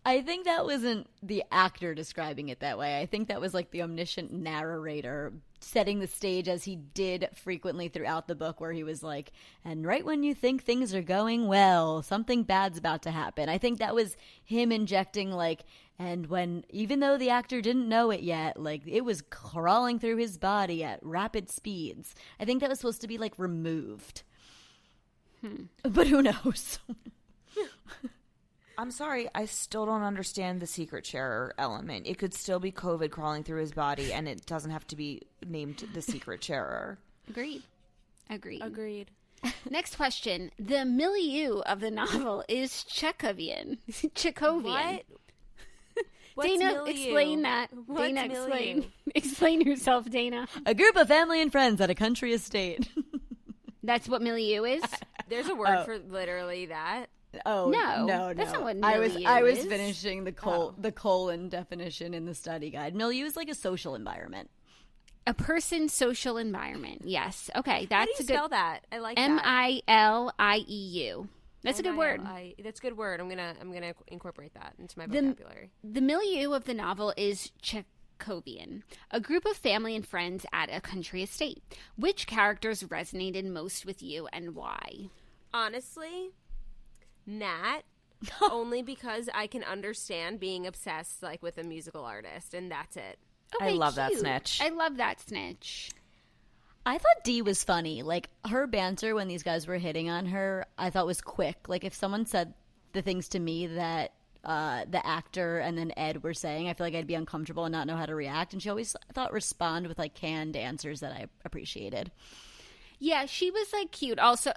[0.04, 3.00] I think that wasn't the actor describing it that way.
[3.00, 7.88] I think that was like the omniscient narrator setting the stage as he did frequently
[7.88, 9.32] throughout the book, where he was like,
[9.64, 13.48] and right when you think things are going well, something bad's about to happen.
[13.48, 15.64] I think that was him injecting, like,
[15.98, 20.18] and when, even though the actor didn't know it yet, like, it was crawling through
[20.18, 22.14] his body at rapid speeds.
[22.38, 24.22] I think that was supposed to be, like, removed.
[25.40, 25.64] Hmm.
[25.82, 26.78] But who knows?
[28.78, 32.06] I'm sorry, I still don't understand the secret sharer element.
[32.06, 35.22] It could still be COVID crawling through his body, and it doesn't have to be
[35.46, 36.98] named the secret sharer.
[37.28, 37.62] Agreed.
[38.28, 38.62] Agreed.
[38.62, 39.10] Agreed.
[39.70, 40.50] Next question.
[40.58, 43.78] The milieu of the novel is Chekhovian.
[43.90, 44.64] Chekhovian.
[44.64, 45.02] What?
[46.34, 46.90] What's Dana, milieu?
[46.90, 47.70] explain that.
[47.86, 48.44] What's Dana, milieu?
[48.44, 48.92] explain.
[49.14, 50.48] explain yourself, Dana.
[50.66, 52.88] A group of family and friends at a country estate.
[53.82, 54.82] That's what milieu is?
[55.28, 55.84] There's a word oh.
[55.84, 57.06] for literally that.
[57.44, 58.60] Oh No, no, that's no.
[58.60, 59.12] not what I was.
[59.12, 59.66] milieu I was is.
[59.66, 60.80] finishing the col- oh.
[60.80, 62.94] the colon definition in the study guide.
[62.94, 64.48] Milieu is like a social environment.
[65.26, 67.02] a person's social environment.
[67.04, 67.50] Yes.
[67.56, 67.80] Okay.
[67.90, 68.80] How That's do you a good spell that?
[68.92, 69.44] I like M that.
[69.46, 71.28] I L I E U.
[71.62, 72.20] That's a good word.
[72.20, 73.18] M-I-L-I- That's a good word.
[73.20, 75.70] I'm gonna I'm gonna incorporate that into my vocabulary.
[75.82, 80.80] The milieu of the novel is Chekhovian, a group of family and friends at a
[80.80, 81.62] country estate.
[81.96, 85.10] Which characters resonated most with you and why?
[85.52, 86.30] Honestly,
[87.26, 87.82] Nat.
[88.50, 93.18] only because I can understand being obsessed like with a musical artist, and that's it.
[93.60, 94.60] I love that snitch.
[94.62, 95.90] I love that snitch.
[96.84, 98.02] I thought Dee was funny.
[98.02, 101.68] Like her banter when these guys were hitting on her, I thought was quick.
[101.68, 102.54] Like if someone said
[102.92, 104.12] the things to me that
[104.44, 107.72] uh, the actor and then Ed were saying, I feel like I'd be uncomfortable and
[107.72, 108.52] not know how to react.
[108.52, 112.12] And she always I thought respond with like canned answers that I appreciated.
[113.00, 114.20] Yeah, she was like cute.
[114.20, 114.52] Also,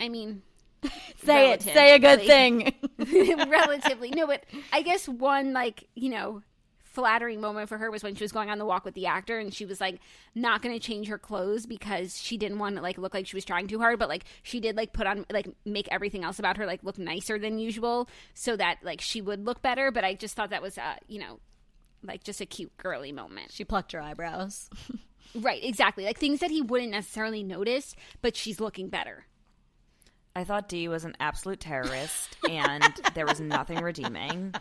[0.00, 0.42] I mean,
[1.24, 1.62] Say it.
[1.62, 2.74] Say a good thing.
[3.48, 6.42] relatively no, but I guess one like you know
[6.98, 9.38] flattering moment for her was when she was going on the walk with the actor
[9.38, 10.00] and she was like
[10.34, 13.36] not going to change her clothes because she didn't want to like look like she
[13.36, 16.40] was trying too hard but like she did like put on like make everything else
[16.40, 20.02] about her like look nicer than usual so that like she would look better but
[20.02, 21.38] i just thought that was uh you know
[22.02, 24.68] like just a cute girly moment she plucked her eyebrows.
[25.36, 29.27] right exactly like things that he wouldn't necessarily notice but she's looking better
[30.36, 34.54] I thought Dee was an absolute terrorist, and there was nothing redeeming.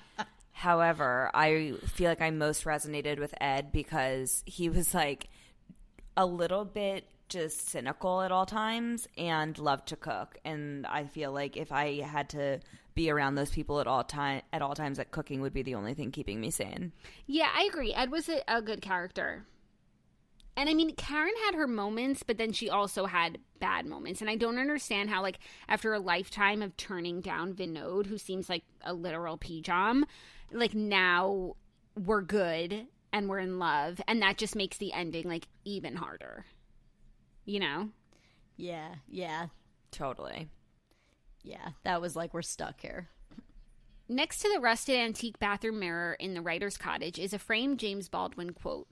[0.51, 5.27] However, I feel like I most resonated with Ed because he was like
[6.15, 10.37] a little bit just cynical at all times and loved to cook.
[10.43, 12.59] And I feel like if I had to
[12.95, 15.75] be around those people at all time at all times, that cooking would be the
[15.75, 16.91] only thing keeping me sane.
[17.27, 19.45] yeah i agree ed was a, a good character
[20.57, 24.21] And I mean, Karen had her moments, but then she also had bad moments.
[24.21, 25.37] And I don't understand how, like,
[25.69, 30.03] after a lifetime of turning down Vinod, who seems like a literal pijam,
[30.51, 31.55] like now
[31.95, 34.01] we're good and we're in love.
[34.07, 36.45] And that just makes the ending, like, even harder.
[37.45, 37.89] You know?
[38.57, 39.47] Yeah, yeah,
[39.91, 40.47] Totally.
[41.43, 41.69] yeah.
[41.83, 43.09] That was like we're stuck here.
[44.09, 48.09] Next to the rusted antique bathroom mirror in the writer's cottage is a framed James
[48.09, 48.87] Baldwin quote.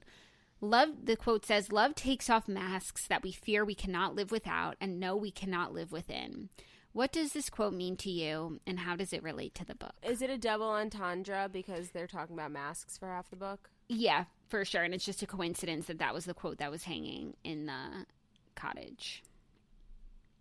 [0.60, 4.76] Love the quote says, Love takes off masks that we fear we cannot live without
[4.80, 6.48] and know we cannot live within.
[6.92, 9.92] What does this quote mean to you and how does it relate to the book?
[10.02, 13.68] Is it a double entendre because they're talking about masks for half the book?
[13.88, 14.82] Yeah, for sure.
[14.82, 18.06] And it's just a coincidence that that was the quote that was hanging in the
[18.54, 19.22] cottage.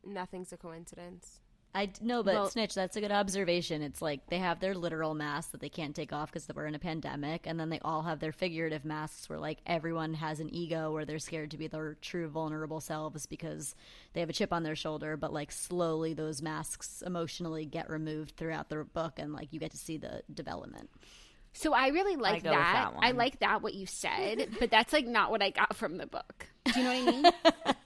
[0.06, 1.42] Nothing's a coincidence.
[1.76, 2.74] I no, but Well- snitch.
[2.74, 3.82] That's a good observation.
[3.82, 6.74] It's like they have their literal masks that they can't take off because we're in
[6.74, 10.50] a pandemic, and then they all have their figurative masks where like everyone has an
[10.56, 13.76] ego where they're scared to be their true vulnerable selves because
[14.14, 15.18] they have a chip on their shoulder.
[15.18, 19.72] But like slowly, those masks emotionally get removed throughout the book, and like you get
[19.72, 20.90] to see the development.
[21.52, 22.94] So I really like go with that.
[22.94, 25.98] that I like that what you said, but that's like not what I got from
[25.98, 26.48] the book.
[26.66, 27.36] Do you know what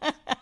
[0.01, 0.13] I mean?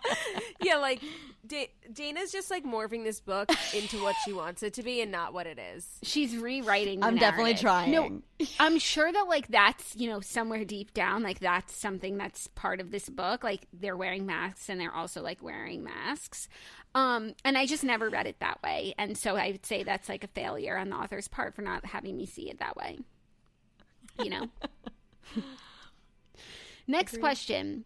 [0.62, 1.02] Yeah, like
[1.46, 5.12] da- Dana's just like morphing this book into what she wants it to be and
[5.12, 5.88] not what it is.
[6.04, 7.00] She's rewriting.
[7.00, 7.92] the I'm definitely trying.
[7.92, 8.22] No,
[8.60, 12.80] I'm sure that like that's you know somewhere deep down like that's something that's part
[12.80, 13.44] of this book.
[13.44, 16.48] Like they're wearing masks and they're also like wearing masks.
[16.96, 20.10] Um, and I just never read it that way, and so I would say that's
[20.10, 22.98] like a failure on the author's part for not having me see it that way.
[24.18, 24.48] You know.
[26.88, 27.84] Next question.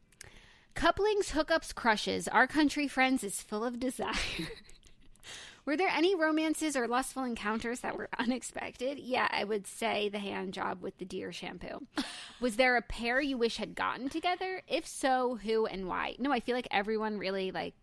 [0.74, 2.28] Couplings, hookups, crushes.
[2.28, 4.14] Our country friends is full of desire.
[5.66, 8.98] Were there any romances or lustful encounters that were unexpected?
[8.98, 11.86] Yeah, I would say the hand job with the deer shampoo.
[12.42, 14.64] Was there a pair you wish had gotten together?
[14.68, 16.16] If so, who and why?
[16.18, 17.76] No, I feel like everyone really like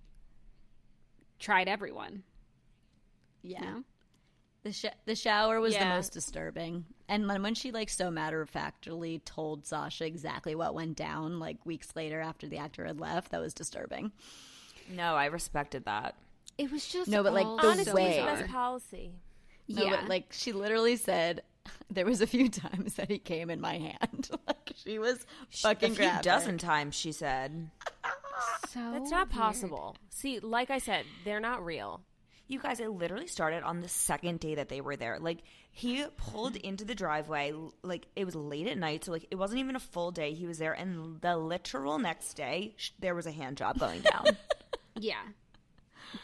[1.38, 2.24] tried everyone.
[3.42, 3.60] Yeah.
[3.60, 3.84] No?
[4.64, 8.40] The sh- the shower was the most disturbing, and then when she like so matter
[8.42, 13.00] of factly told Sasha exactly what went down, like weeks later after the actor had
[13.00, 14.12] left, that was disturbing.
[14.90, 16.14] No, I respected that.
[16.56, 19.12] It was just No, but, like, the Honestly, way- it's the best policy.
[19.68, 21.42] No, yeah, but like she literally said,
[21.90, 24.30] there was a few times that he came in my hand.
[24.46, 26.22] like she was fucking a few graphic.
[26.22, 27.70] dozen times, she said.
[28.70, 29.30] so That's not weird.
[29.30, 29.96] possible.
[30.10, 32.00] See, like I said, they're not real.
[32.48, 35.18] You guys, it literally started on the second day that they were there.
[35.20, 35.38] Like
[35.70, 39.60] he pulled into the driveway, like it was late at night, so like it wasn't
[39.60, 40.32] even a full day.
[40.32, 44.00] He was there, and the literal next day, sh- there was a hand job going
[44.00, 44.24] down.
[45.00, 45.22] Yeah,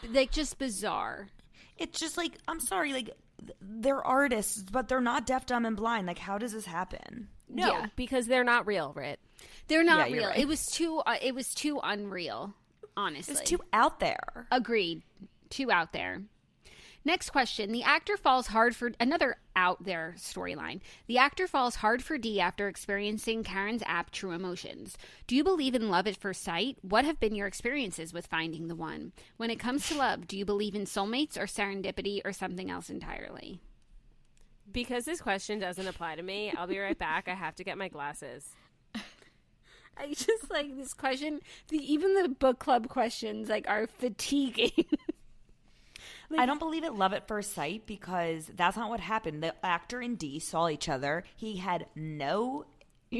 [0.09, 1.29] like just bizarre.
[1.77, 5.77] it's just like I'm sorry, like th- they're artists, but they're not deaf, dumb, and
[5.77, 6.07] blind.
[6.07, 7.29] Like, how does this happen?
[7.47, 7.85] No, Yeah.
[7.95, 9.19] because they're not real, Rit.
[9.67, 10.27] They're not Yeah, real.
[10.29, 10.39] right.
[10.39, 10.97] It was too.
[11.05, 12.53] Uh, it was too unreal.
[12.97, 14.47] Honestly, It's too out there.
[14.51, 15.03] Agreed.
[15.55, 16.23] Too out there.
[17.05, 17.71] Next question.
[17.71, 20.81] The actor falls hard for another out there storyline.
[21.07, 24.97] The actor falls hard for Dee after experiencing Karen's app True Emotions.
[25.27, 26.75] Do you believe in love at first sight?
[26.81, 29.13] What have been your experiences with finding the one?
[29.37, 32.89] When it comes to love, do you believe in soulmates or serendipity or something else
[32.89, 33.61] entirely?
[34.69, 37.29] Because this question doesn't apply to me, I'll be right back.
[37.29, 38.49] I have to get my glasses.
[39.97, 41.39] I just like this question.
[41.69, 44.85] The even the book club questions like are fatiguing.
[46.37, 49.43] I don't believe it love at first sight because that's not what happened.
[49.43, 51.23] The actor and Dee saw each other.
[51.35, 52.65] He had no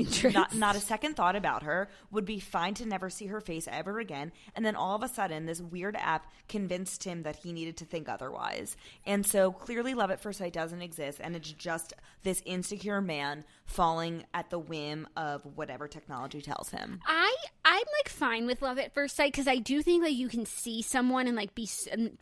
[0.33, 3.67] not, not a second thought about her, would be fine to never see her face
[3.71, 4.31] ever again.
[4.55, 7.85] And then all of a sudden, this weird app convinced him that he needed to
[7.85, 8.77] think otherwise.
[9.05, 11.19] And so clearly, love at first sight doesn't exist.
[11.23, 11.93] And it's just
[12.23, 16.99] this insecure man falling at the whim of whatever technology tells him.
[17.05, 17.33] I
[17.63, 20.45] I'm like fine with love at first sight because I do think like you can
[20.45, 21.67] see someone and like be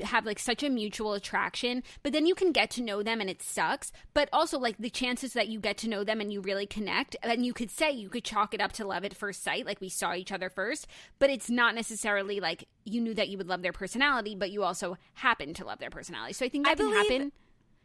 [0.01, 3.29] have like such a mutual attraction, but then you can get to know them and
[3.29, 3.91] it sucks.
[4.13, 7.15] But also like the chances that you get to know them and you really connect,
[7.21, 9.79] and you could say you could chalk it up to love at first sight, like
[9.79, 10.85] we saw each other first,
[11.17, 14.63] but it's not necessarily like you knew that you would love their personality, but you
[14.63, 16.33] also happen to love their personality.
[16.33, 17.31] So I think that I can believe- happen.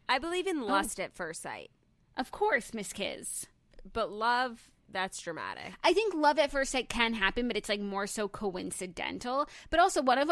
[0.09, 0.65] I believe in oh.
[0.65, 1.71] lust at first sight,
[2.17, 3.45] Of course, Miss Kiz.
[3.93, 5.71] but love, that's dramatic.
[5.81, 9.47] I think love at first sight can happen, but it's like more so coincidental.
[9.69, 10.29] But also, one of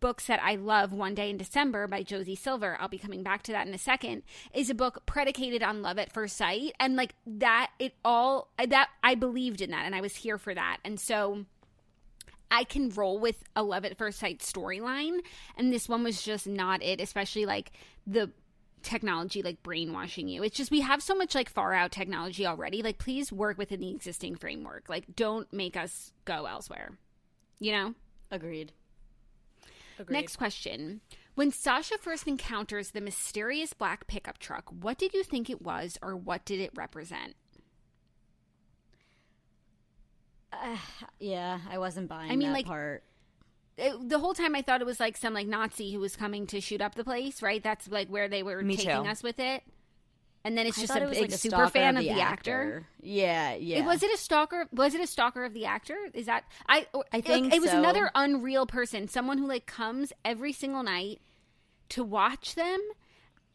[0.00, 3.42] books that I love, One Day in December by Josie Silver, I'll be coming back
[3.44, 4.22] to that in a second,
[4.52, 6.74] is a book predicated on love at first sight.
[6.80, 10.54] And like that, it all, that I believed in that and I was here for
[10.54, 10.78] that.
[10.84, 11.46] And so.
[12.52, 15.20] I can roll with a love at first sight storyline,
[15.56, 17.00] and this one was just not it.
[17.00, 17.70] Especially like
[18.08, 18.32] the
[18.82, 20.42] technology like brainwashing you.
[20.42, 22.82] It's just we have so much like far out technology already.
[22.82, 24.88] Like please work within the existing framework.
[24.88, 26.98] Like don't make us go elsewhere.
[27.58, 27.94] You know?
[28.30, 28.72] Agreed.
[30.00, 30.16] Agreed.
[30.16, 31.02] Next question.
[31.34, 35.98] When Sasha first encounters the mysterious black pickup truck, what did you think it was
[36.02, 37.34] or what did it represent?
[41.18, 43.04] Yeah, I wasn't buying I mean, that like, part.
[43.76, 46.46] It- the whole time I thought it was like some like Nazi who was coming
[46.48, 47.62] to shoot up the place, right?
[47.62, 49.08] That's like where they were Me taking too.
[49.10, 49.62] us with it.
[50.42, 52.86] And then it's I just a it big like a super fan of the, actor.
[53.02, 53.78] Yeah, yeah.
[53.78, 54.66] It was it a stalker?
[54.72, 55.96] Was it a stalker of the actor?
[56.14, 56.86] Is that I?
[56.94, 60.82] or- I like, think it was another unreal person, someone who like comes every single
[60.82, 61.20] night
[61.90, 62.80] to watch them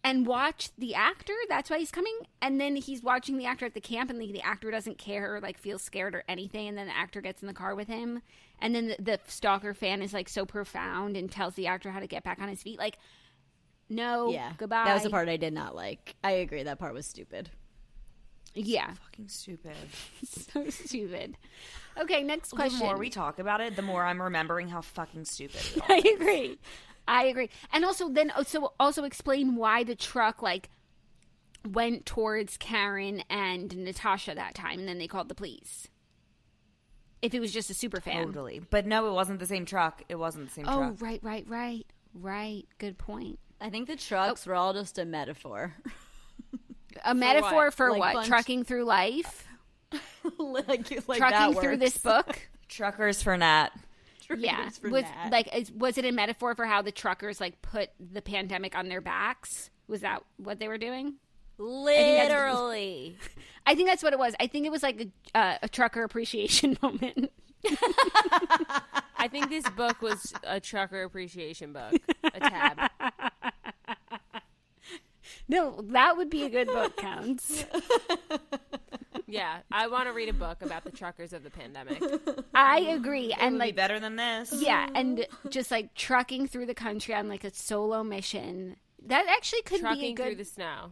[0.03, 1.33] and watch the actor.
[1.49, 2.15] That's why he's coming.
[2.39, 5.36] And then he's watching the actor at the camp, and the, the actor doesn't care
[5.36, 6.67] or like feels scared or anything.
[6.67, 8.21] And then the actor gets in the car with him,
[8.59, 11.99] and then the, the stalker fan is like so profound and tells the actor how
[11.99, 12.77] to get back on his feet.
[12.77, 12.99] Like,
[13.89, 14.53] no, yeah.
[14.57, 14.86] goodbye.
[14.86, 16.15] That was the part I did not like.
[16.23, 16.63] I agree.
[16.63, 17.49] That part was stupid.
[18.55, 19.75] Yeah, Fucking stupid.
[20.25, 21.38] so stupid.
[21.97, 22.79] Okay, next question.
[22.79, 26.57] The more we talk about it, the more I'm remembering how fucking stupid I agree.
[27.07, 27.49] I agree.
[27.73, 30.69] And also then oh, also also explain why the truck like
[31.69, 35.89] went towards Karen and Natasha that time and then they called the police.
[37.21, 38.25] If it was just a super fan.
[38.25, 38.59] Totally.
[38.69, 40.03] But no, it wasn't the same truck.
[40.07, 41.01] It wasn't the same Oh, truck.
[41.01, 41.86] right, right, right.
[42.13, 42.65] Right.
[42.77, 43.39] Good point.
[43.62, 45.74] I think the trucks were all just a metaphor.
[47.03, 47.74] A metaphor what?
[47.74, 48.14] for Like what?
[48.14, 49.47] bunch- Trucking through life?
[50.39, 52.47] like, like Trucking that through this book?
[52.68, 53.70] Truckers for Nat.
[54.38, 54.70] yeah.
[54.70, 55.30] for Was Nat.
[55.32, 58.89] like is, was it a metaphor for how the truckers like put the pandemic on
[58.89, 59.70] their backs?
[59.88, 61.16] Was that what they were doing?
[61.58, 63.18] Literally.
[63.68, 64.34] I think that's what it was.
[64.39, 67.32] I think it was like a, uh, a trucker appreciation moment.
[69.18, 71.93] I think this book was a trucker appreciation book.
[72.24, 72.89] A tab.
[75.47, 77.66] No, that would be a good book, counts.
[79.28, 82.01] Yeah, I want to read a book about the truckers of the pandemic.
[82.53, 83.32] I agree.
[83.34, 84.53] It And would be like, better than this.
[84.61, 88.76] yeah, and just like trucking through the country on like a solo mission.
[89.03, 90.24] That actually could be a Trucking good.
[90.28, 90.91] through the snow.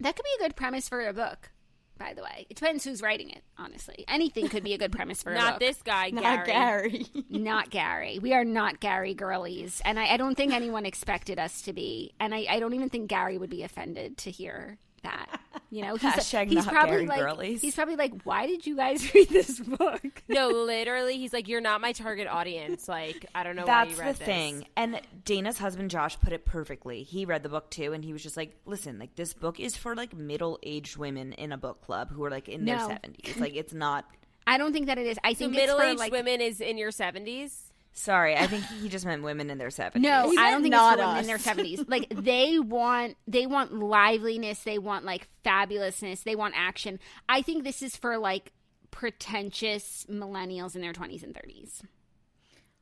[0.00, 1.52] That could be a good premise for a book.
[1.98, 3.42] By the way, it depends who's writing it.
[3.56, 5.60] Honestly, anything could be a good premise for a Not book.
[5.60, 6.46] this guy, Not Gary.
[6.46, 7.06] Gary.
[7.30, 8.18] not Gary.
[8.20, 12.12] We are not Gary girlies, and I, I don't think anyone expected us to be.
[12.18, 15.40] And I, I don't even think Gary would be offended to hear that.
[15.74, 17.60] You know, he's, Hashtag he's not probably Gary like girlies.
[17.60, 20.22] he's probably like, why did you guys read this book?
[20.28, 24.06] No, literally, he's like, "You're not my target audience." Like, I don't know That's why
[24.06, 24.26] you the this.
[24.26, 24.66] thing.
[24.76, 27.02] And Dana's husband Josh put it perfectly.
[27.02, 29.76] He read the book too and he was just like, "Listen, like this book is
[29.76, 32.88] for like middle-aged women in a book club who are like in No.
[32.88, 33.40] their 70s.
[33.40, 34.04] Like it's not
[34.46, 35.18] I don't think that it is.
[35.24, 37.72] I think it's for, middle-aged like, women is in your seventies.
[37.96, 39.96] Sorry, I think he just meant women in their 70s.
[39.96, 41.20] No, He I meant don't think not it's for women us.
[41.22, 41.84] in their seventies.
[41.88, 44.58] Like they want, they want liveliness.
[44.64, 46.24] They want like fabulousness.
[46.24, 46.98] They want action.
[47.28, 48.52] I think this is for like
[48.90, 51.82] pretentious millennials in their twenties and thirties.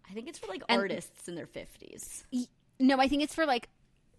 [0.09, 2.25] I think it's for like And- artists in their fifties.
[2.81, 3.69] No, I think it's for like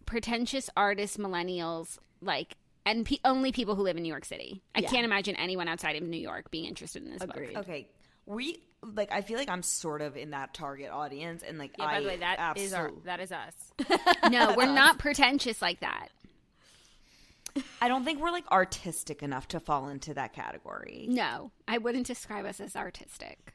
[0.05, 4.61] pretentious artists, millennials, like, and pe- only people who live in New York City.
[4.75, 4.89] I Yeah.
[4.89, 7.53] can't imagine anyone outside of New York being interested in this Agreed.
[7.53, 7.63] book.
[7.63, 7.87] Okay.
[8.25, 8.59] We
[8.95, 11.93] like I feel like I'm sort of in that target audience and like Yeah, I
[11.95, 13.53] by the way, that is our—that is us.
[14.31, 16.09] No, we're not pretentious like that.
[17.81, 21.05] I don't think we're like artistic enough to fall into that category.
[21.09, 23.53] No, I wouldn't describe us as artistic.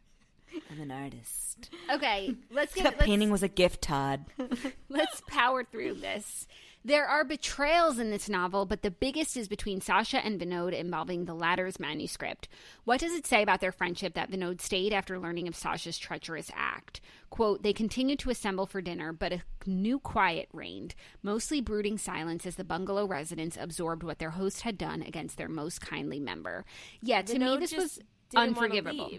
[0.70, 1.70] I'm an artist.
[1.90, 4.24] Okay, let's get That painting was a gift, Todd.
[4.88, 6.46] let's power through this.
[6.88, 11.26] There are betrayals in this novel, but the biggest is between Sasha and Vinod involving
[11.26, 12.48] the latter's manuscript.
[12.84, 16.50] What does it say about their friendship that Vinod stayed after learning of Sasha's treacherous
[16.54, 17.02] act?
[17.28, 22.46] Quote, they continued to assemble for dinner, but a new quiet reigned, mostly brooding silence
[22.46, 26.64] as the bungalow residents absorbed what their host had done against their most kindly member.
[27.02, 27.98] Yeah, to me, this was
[28.34, 29.10] unforgivable.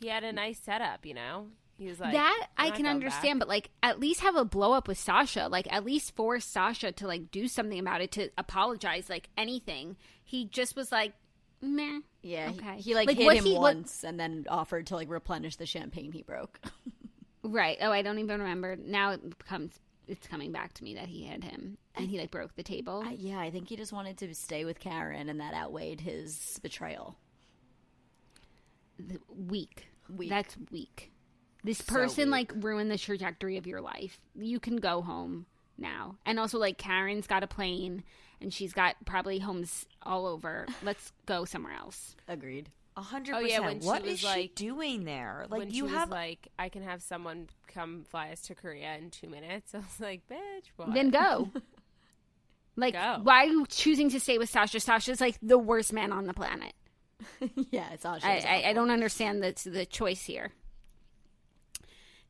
[0.00, 1.48] He had a nice setup, you know.
[1.82, 4.36] He was like that "I'm I not can understand, back." but like at least have
[4.36, 5.48] a blow up with Sasha.
[5.50, 9.96] Like at least force Sasha to like do something about it, to apologize, like anything.
[10.24, 11.12] He just was like,
[11.60, 12.00] meh.
[12.22, 12.76] Yeah, he- Okay.
[12.80, 15.66] he, like, Like, hit him he- what- once and then offered to like replenish the
[15.66, 16.60] champagne he broke.
[17.44, 17.76] Right.
[17.80, 18.76] Oh, I don't even remember.
[18.76, 19.72] Now it comes.
[20.06, 23.02] It's coming back to me that he had him and he like broke the table.
[23.04, 26.60] I- yeah, I think he just wanted to stay with Karen, and that outweighed his
[26.62, 27.16] betrayal.
[29.28, 29.86] weak.
[30.08, 30.30] Weak.
[30.30, 31.11] That's weak.
[31.64, 34.18] This person like ruined the trajectory of your life.
[34.34, 35.46] You can go home
[35.78, 36.16] now.
[36.26, 38.02] And also like Karen's got a plane
[38.40, 40.66] and she's got probably homes all over.
[40.82, 42.16] Let's go somewhere else.
[42.28, 42.70] Agreed.
[42.96, 43.64] A hundred Oh, yeah, percent.
[43.64, 45.46] when she What was, is she like- doing there?
[45.48, 48.54] Like when you she have was like, I can have someone come fly us to
[48.54, 49.72] Korea in two minutes.
[49.74, 50.92] I was like, bitch, what?
[50.94, 51.48] Then go.
[52.74, 53.20] Like, Go.
[53.22, 54.80] why are you choosing to stay with Sasha?
[54.80, 56.72] Sasha's like the worst man on the planet.
[57.70, 58.18] yeah, it's all.
[58.22, 60.52] I, I, I don't understand the the choice here.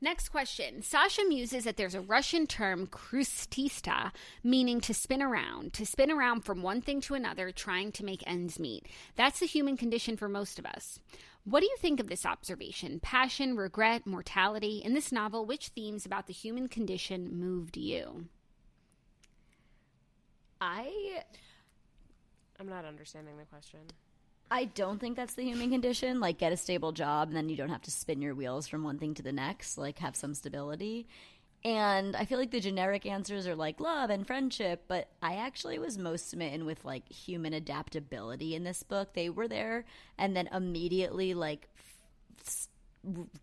[0.03, 0.82] Next question.
[0.82, 4.11] Sasha muses that there's a Russian term krutitsya,
[4.42, 8.24] meaning to spin around, to spin around from one thing to another, trying to make
[8.26, 8.88] ends meet.
[9.14, 10.98] That's the human condition for most of us.
[11.44, 12.98] What do you think of this observation?
[12.98, 14.82] Passion, regret, mortality.
[14.84, 18.26] In this novel, which themes about the human condition moved you?
[20.61, 21.22] I
[22.59, 23.80] I'm not understanding the question.
[24.53, 26.20] I don't think that's the human condition.
[26.20, 28.84] Like, get a stable job, and then you don't have to spin your wheels from
[28.84, 29.78] one thing to the next.
[29.78, 31.09] Like, have some stability.
[31.64, 35.78] And I feel like the generic answers are like love and friendship, but I actually
[35.78, 39.14] was most smitten with like human adaptability in this book.
[39.14, 39.84] They were there
[40.18, 41.68] and then immediately like
[42.44, 42.68] f-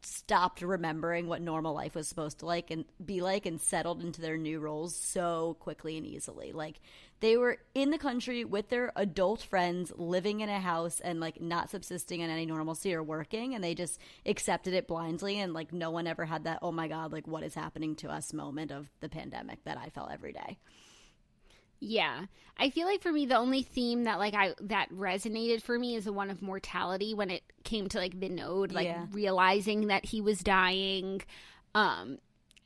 [0.01, 4.21] stopped remembering what normal life was supposed to like and be like and settled into
[4.21, 6.51] their new roles so quickly and easily.
[6.51, 6.79] Like
[7.19, 11.41] they were in the country with their adult friends living in a house and like
[11.41, 15.73] not subsisting on any normalcy or working and they just accepted it blindly and like
[15.73, 18.33] no one ever had that oh my god like what is happening to us?
[18.33, 20.57] moment of the pandemic that i felt every day
[21.79, 22.25] Yeah.
[22.57, 25.95] I feel like for me the only theme that like I that resonated for me
[25.95, 29.05] is the one of mortality when it came to like Vinod, like Yeah.
[29.11, 31.21] realizing that he was dying
[31.73, 32.17] um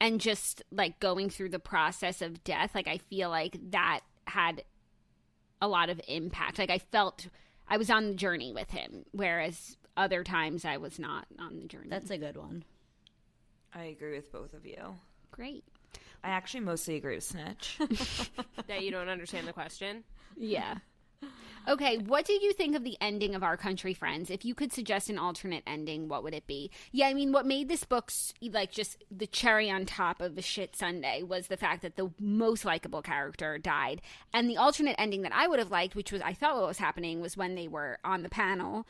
[0.02, 2.74] and just like going through the process of death.
[2.74, 4.64] Like I feel like that had
[5.62, 6.58] a lot of impact.
[6.58, 7.28] Like I felt
[7.68, 11.68] I was on the journey with him whereas other times I was not on the
[11.68, 11.90] journey.
[11.90, 12.64] that's a good one
[13.76, 14.96] I agree with both of you.
[15.32, 15.64] great.
[16.24, 17.80] I actually mostly agree with Snitch.
[18.68, 20.06] That you don't understand the question?
[20.38, 20.76] Yeah.
[21.66, 24.30] Okay, what did you think of the ending of Our Country Friends?
[24.30, 26.72] If you could suggest an alternate ending, what would it be?
[26.92, 28.12] Yeah, I mean, what made this book
[28.42, 32.12] like just the cherry on top of the shit Sunday was the fact that the
[32.20, 34.02] most likable character died.
[34.34, 36.80] And the alternate ending that I would have liked, which was I thought what was
[36.80, 38.86] happening, was when they were on the panel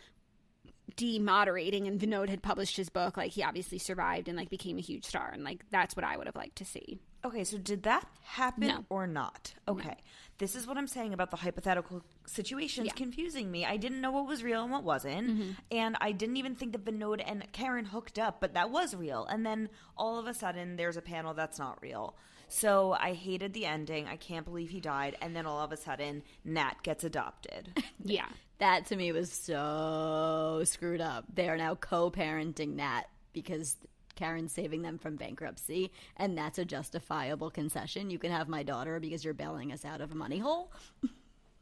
[0.97, 4.81] demoderating and Vinod had published his book, like he obviously survived and like became a
[4.81, 6.99] huge star and like that's what I would have liked to see.
[7.25, 8.85] Okay, so did that happen No.
[8.89, 9.53] or not?
[9.67, 9.95] Okay.
[10.39, 12.91] This is what I'm saying about the hypothetical situations Yeah.
[12.91, 12.97] Mm-hmm.
[13.03, 13.65] confusing me.
[13.65, 15.55] I didn't know what was real and what wasn't.
[15.71, 19.25] And I didn't even think that Vinod and Karen hooked up, but that was real.
[19.25, 22.17] And then all of a sudden there's a panel that's not real.
[22.49, 24.05] So I hated the ending.
[24.07, 25.15] I can't believe he died.
[25.21, 27.81] And then all of a sudden Nat gets adopted.
[28.05, 28.25] Yeah.
[28.63, 31.25] That to me was so screwed up.
[31.33, 33.03] They are now co-parenting Nat
[33.33, 33.75] because
[34.15, 38.09] Karen's saving them from bankruptcy, and that's a justifiable concession.
[38.09, 40.71] You can have my daughter because you're bailing us out of a money hole.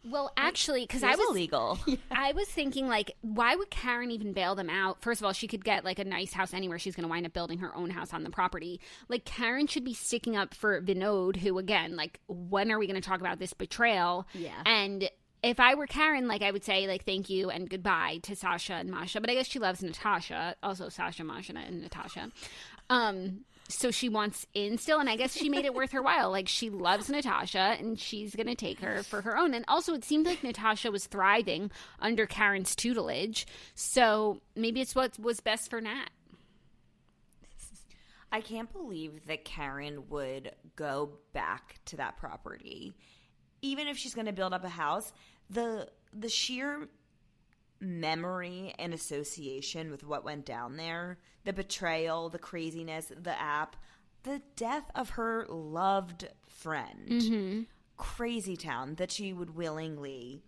[0.05, 1.79] Well, actually, because I was illegal.
[2.11, 5.01] I was thinking, like, why would Karen even bail them out?
[5.01, 6.77] First of all, she could get like a nice house anywhere.
[6.77, 8.79] She's going to wind up building her own house on the property.
[9.09, 13.01] Like, Karen should be sticking up for Vinod, who, again, like, when are we going
[13.01, 14.27] to talk about this betrayal?
[14.35, 14.61] Yeah.
[14.67, 15.09] And
[15.43, 18.73] if I were Karen, like, I would say, like, thank you and goodbye to Sasha
[18.73, 19.19] and Masha.
[19.21, 22.31] But I guess she loves Natasha, also Sasha, Masha, and Natasha.
[22.89, 26.29] Um, so she wants in still, and I guess she made it worth her while.
[26.29, 29.53] Like she loves Natasha, and she's gonna take her for her own.
[29.53, 35.17] And also, it seemed like Natasha was thriving under Karen's tutelage, so maybe it's what
[35.19, 36.09] was best for Nat.
[38.31, 42.93] I can't believe that Karen would go back to that property.
[43.61, 45.11] Even if she's going to build up a house,
[45.51, 46.87] the the sheer
[47.79, 53.75] memory and association with what went down there, the betrayal, the craziness, the app,
[54.23, 57.09] the death of her loved friend.
[57.09, 57.61] Mm-hmm.
[57.97, 60.41] Crazy town that she would willingly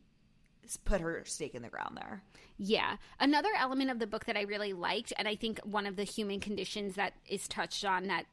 [0.86, 2.24] put her stake in the ground there.
[2.58, 2.97] Yeah.
[3.20, 6.04] Another element of the book that I really liked, and I think one of the
[6.04, 8.26] human conditions that is touched on that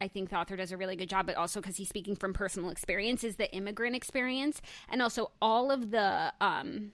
[0.00, 2.32] I think the author does a really good job, but also because he's speaking from
[2.32, 4.60] personal experience, is the immigrant experience.
[4.88, 6.92] And also all of the um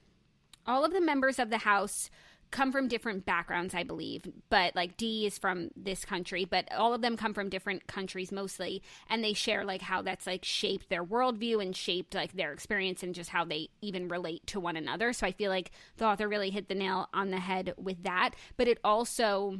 [0.65, 2.09] all of the members of the house
[2.53, 4.31] come from different backgrounds, I believe.
[4.49, 8.31] But like Dee is from this country, but all of them come from different countries
[8.31, 12.53] mostly, and they share like how that's like shaped their worldview and shaped like their
[12.53, 15.11] experience and just how they even relate to one another.
[15.13, 18.35] So I feel like the author really hit the nail on the head with that.
[18.55, 19.59] But it also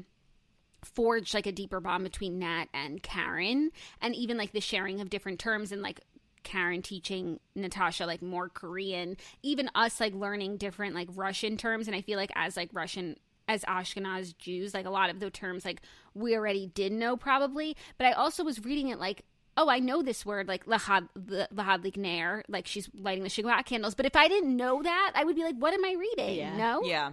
[0.85, 3.71] forged like a deeper bond between Nat and Karen,
[4.01, 6.01] and even like the sharing of different terms and like
[6.43, 11.87] Karen teaching Natasha like more Korean, even us like learning different like Russian terms.
[11.87, 13.17] And I feel like as like Russian
[13.47, 15.81] as Ashkenaz Jews, like a lot of the terms like
[16.13, 17.75] we already did know probably.
[17.97, 19.23] But I also was reading it like.
[19.55, 23.63] Oh, I know this word, like lahad, the lahad likner, like she's lighting the shigwa
[23.63, 23.93] candles.
[23.93, 26.57] But if I didn't know that, I would be like, "What am I reading?" Yeah.
[26.57, 27.11] No, Yeah.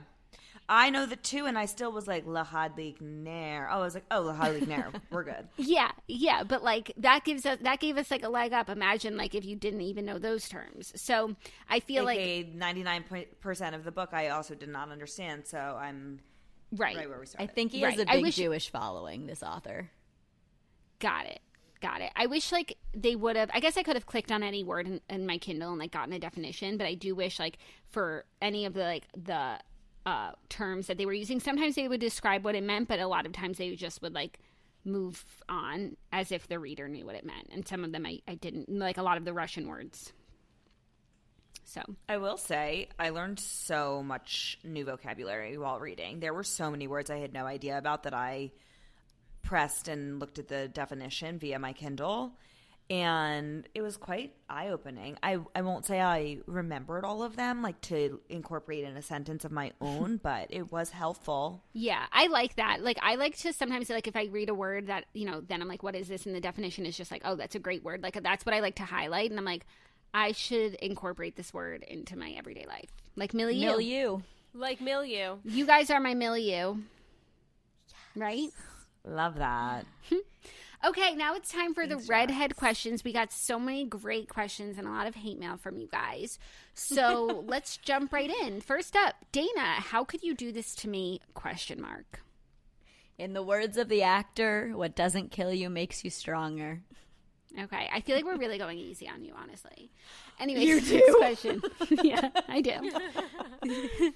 [0.73, 3.67] I know the two, and I still was like La Hadligner.
[3.69, 4.95] Oh, I was like, oh, La Hadligner.
[5.11, 5.49] We're good.
[5.57, 8.71] Yeah, yeah, but like that gives us that gave us like a leg up.
[8.71, 10.93] Imagine like if you didn't even know those terms.
[10.95, 11.35] So
[11.69, 13.05] I feel like ninety nine
[13.41, 15.49] percent of the book I also did not understand.
[15.49, 16.21] So I'm
[16.71, 17.51] right, right where we started.
[17.51, 17.91] I think he Right.
[17.95, 19.27] has a big wish- Jewish following.
[19.27, 19.91] This author.
[21.01, 21.41] Got it.
[21.81, 22.13] Got it.
[22.15, 23.51] I wish like they would have.
[23.55, 25.91] I guess I could have clicked on any word in, in my Kindle and like
[25.91, 27.57] gotten a definition, but I do wish like
[27.89, 29.59] for any of the like the
[30.07, 33.07] uh terms that they were using, sometimes they would describe what it meant, but a
[33.07, 34.39] lot of times they just would like
[34.85, 38.21] move on as if the reader knew what it meant, and some of them I,
[38.27, 38.69] I didn't.
[38.69, 40.13] Like a lot of the Russian words.
[41.65, 46.19] So I will say I learned so much new vocabulary while reading.
[46.19, 48.51] There were so many words I had no idea about that I
[49.43, 52.33] pressed and looked at the definition via my Kindle.
[52.91, 55.17] And it was quite eye opening.
[55.23, 59.45] I, I won't say I remembered all of them, like to incorporate in a sentence
[59.45, 61.63] of my own, but it was helpful.
[61.73, 62.83] Yeah, I like that.
[62.83, 65.63] Like I like to sometimes like if I read a word that, you know, then
[65.63, 67.85] I'm like what is this and the definition is just like, "Oh, that's a great
[67.85, 69.67] word." Like that's what I like to highlight and I'm like
[70.13, 72.91] I should incorporate this word into my everyday life.
[73.17, 73.67] Like milieu.
[73.67, 74.19] Milieu.
[74.53, 75.37] Like milieu.
[75.45, 76.75] You guys are my milieu.
[78.17, 78.49] Right?
[79.05, 79.87] Love that.
[80.83, 83.05] Okay, now it's time for the Readhead questions.
[83.05, 86.39] We got so many great questions and a lot of hate mail from you guys.
[86.73, 88.63] So let's jump right in.
[88.63, 91.21] First up, Dana, how could you do this to me?
[91.35, 92.23] Question mark.
[93.19, 96.81] In the words of the actor, what doesn't kill you makes you stronger.
[97.59, 99.91] Okay, I feel like we're really going easy on you, honestly.
[100.41, 101.17] Anyway, you do.
[101.19, 101.61] question.
[102.03, 104.13] yeah, I do.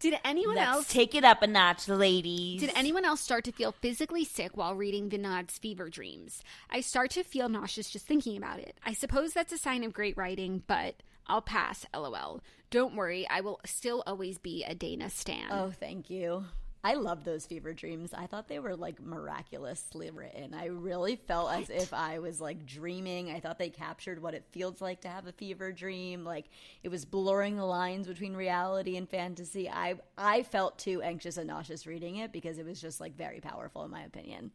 [0.00, 2.60] Did anyone Let's else take it up a notch, ladies.
[2.60, 6.42] Did anyone else start to feel physically sick while reading Vinod's Fever Dreams?
[6.70, 8.76] I start to feel nauseous just thinking about it.
[8.84, 10.94] I suppose that's a sign of great writing, but
[11.26, 12.40] I'll pass, lol.
[12.70, 15.48] Don't worry, I will still always be a Dana Stan.
[15.50, 16.46] Oh, thank you.
[16.82, 18.14] I love those fever dreams.
[18.14, 20.54] I thought they were like miraculously written.
[20.54, 23.30] I really felt as if I was like dreaming.
[23.30, 26.24] I thought they captured what it feels like to have a fever dream.
[26.24, 26.46] Like
[26.82, 29.68] it was blurring the lines between reality and fantasy.
[29.68, 33.40] I I felt too anxious and nauseous reading it because it was just like very
[33.40, 34.50] powerful in my opinion.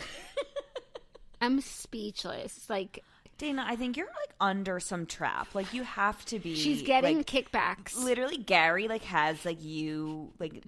[1.40, 2.68] I'm speechless.
[2.68, 3.04] Like
[3.38, 5.54] Dana, I think you're like under some trap.
[5.54, 6.54] Like you have to be.
[6.54, 7.94] she's getting like, kickbacks.
[7.96, 10.62] literally Gary like has like you like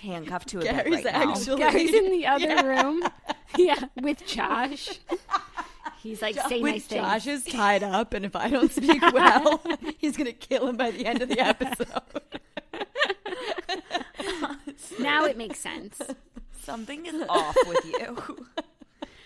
[0.00, 1.32] handcuffed to a bed Gary's right now.
[1.32, 3.02] actually Gary's in the other room.
[3.58, 4.98] Yeah, with Josh.
[6.02, 7.00] He's like, say With nice things.
[7.00, 9.62] Josh is tied up, and if I don't speak well,
[9.98, 11.86] he's gonna kill him by the end of the episode.
[14.98, 16.00] Now it makes sense.
[16.62, 18.46] Something is off with you.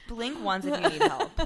[0.06, 1.40] Blink once if you need help.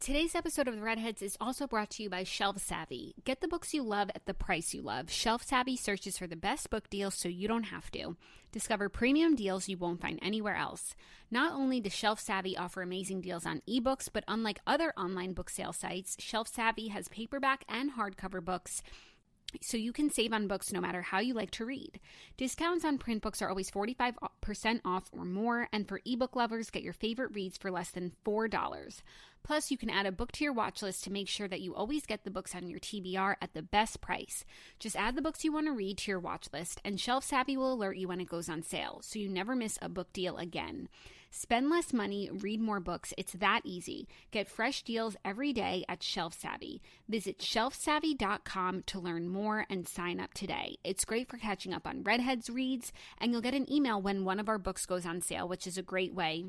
[0.00, 3.14] Today's episode of the Readheads is also brought to you by Shelf Savvy.
[3.26, 5.10] Get the books you love at the price you love.
[5.10, 8.16] Shelf Savvy searches for the best book deals so you don't have to.
[8.50, 10.94] Discover premium deals you won't find anywhere else.
[11.30, 15.50] Not only does Shelf Savvy offer amazing deals on ebooks, but unlike other online book
[15.50, 18.82] sale sites, Shelf Savvy has paperback and hardcover books
[19.60, 22.00] so you can save on books no matter how you like to read.
[22.36, 26.82] Discounts on print books are always 45% off or more, and for ebook lovers, get
[26.82, 29.02] your favorite reads for less than $4.
[29.42, 31.74] Plus, you can add a book to your watch list to make sure that you
[31.74, 34.44] always get the books on your TBR at the best price.
[34.78, 37.56] Just add the books you want to read to your watch list, and Shelf Savvy
[37.56, 40.36] will alert you when it goes on sale, so you never miss a book deal
[40.36, 40.88] again.
[41.32, 43.14] Spend less money, read more books.
[43.16, 44.08] It's that easy.
[44.32, 46.82] Get fresh deals every day at Shelf Savvy.
[47.08, 50.78] Visit shelfsavvy.com to learn more and sign up today.
[50.82, 54.40] It's great for catching up on Readheads reads, and you'll get an email when one
[54.40, 56.46] of our books goes on sale, which is a great way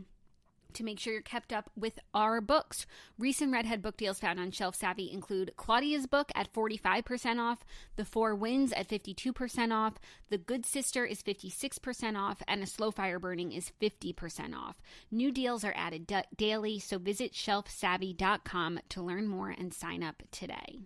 [0.73, 2.85] to make sure you're kept up with our books.
[3.17, 7.63] Recent Readhead book deals found on Shelf Savvy include Claudia's book at 45% off,
[7.95, 9.95] The Four Winds at 52% off,
[10.29, 14.81] The Good Sister is 56% off, and A Slow Fire Burning is 50% off.
[15.09, 20.23] New deals are added da- daily, so visit shelfsavvy.com to learn more and sign up
[20.31, 20.79] today.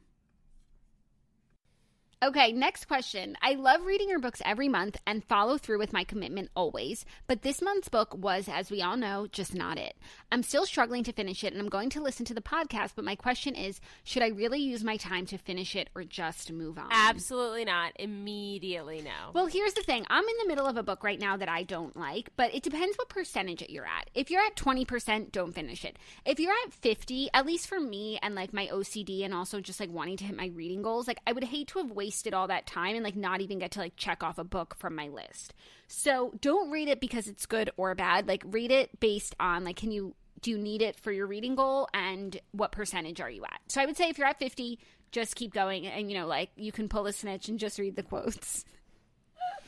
[2.23, 3.35] Okay, next question.
[3.41, 7.41] I love reading your books every month and follow through with my commitment always, but
[7.41, 9.95] this month's book was, as we all know, just not it.
[10.31, 13.03] I'm still struggling to finish it and I'm going to listen to the podcast, but
[13.03, 16.77] my question is should I really use my time to finish it or just move
[16.77, 16.87] on?
[16.89, 17.91] Absolutely not.
[17.99, 19.31] Immediately no.
[19.33, 20.05] Well, here's the thing.
[20.09, 22.63] I'm in the middle of a book right now that I don't like, but it
[22.63, 24.09] depends what percentage you're at.
[24.15, 25.99] If you're at 20%, don't finish it.
[26.25, 29.81] If you're at 50, at least for me and like my OCD and also just
[29.81, 32.47] like wanting to hit my reading goals, like I would hate to have wasted all
[32.47, 35.07] that time and like not even get to like check off a book from my
[35.07, 35.53] list.
[35.87, 38.27] So, don't read it because it's good or bad.
[38.27, 41.55] Like read it based on like can you do you need it for your reading
[41.55, 43.59] goal and what percentage are you at?
[43.67, 44.79] So, I would say if you're at 50,
[45.11, 47.95] just keep going and you know like you can pull a snitch and just read
[47.95, 48.65] the quotes.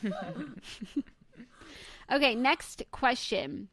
[2.12, 3.70] okay, next question.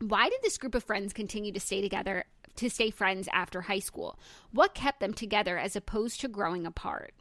[0.00, 2.24] Why did this group of friends continue to stay together
[2.56, 4.18] to stay friends after high school?
[4.52, 7.14] What kept them together as opposed to growing apart?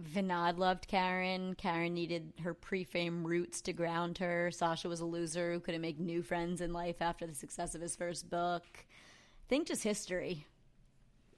[0.00, 1.54] Vinod loved Karen.
[1.54, 4.50] Karen needed her pre-fame roots to ground her.
[4.50, 7.80] Sasha was a loser who couldn't make new friends in life after the success of
[7.80, 8.64] his first book.
[8.74, 10.46] I think just history.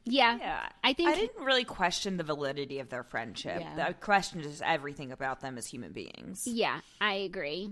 [0.06, 3.60] Yeah, Yeah, I think I didn't really question the validity of their friendship.
[3.60, 3.86] Yeah.
[3.88, 6.46] I questioned just everything about them as human beings.
[6.46, 7.70] Yeah, I agree.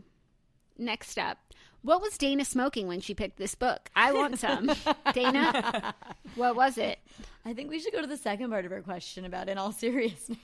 [0.79, 1.37] Next up,
[1.83, 3.91] what was Dana smoking when she picked this book?
[3.95, 4.71] I want some.
[5.13, 5.95] Dana,
[6.35, 6.99] what was it?
[7.45, 9.73] I think we should go to the second part of her question about in all
[9.73, 10.39] seriousness.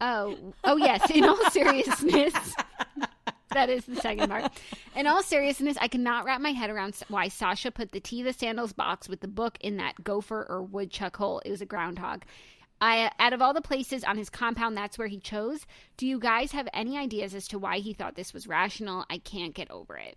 [0.00, 1.10] Oh, oh yes.
[1.10, 2.34] In all seriousness,
[3.52, 4.50] that is the second part.
[4.96, 8.32] In all seriousness, I cannot wrap my head around why Sasha put the tea, the
[8.32, 11.40] Sandals box with the book in that gopher or woodchuck hole.
[11.44, 12.24] It was a groundhog.
[12.80, 15.66] I, out of all the places on his compound, that's where he chose.
[15.98, 19.04] Do you guys have any ideas as to why he thought this was rational?
[19.10, 20.16] I can't get over it.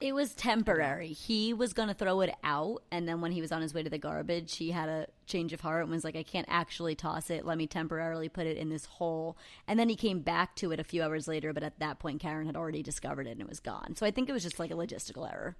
[0.00, 1.08] It was temporary.
[1.08, 3.82] He was going to throw it out, and then when he was on his way
[3.82, 6.94] to the garbage, he had a change of heart and was like, I can't actually
[6.94, 7.44] toss it.
[7.44, 9.36] Let me temporarily put it in this hole.
[9.66, 12.20] And then he came back to it a few hours later, but at that point,
[12.20, 13.94] Karen had already discovered it and it was gone.
[13.96, 15.56] So I think it was just like a logistical error.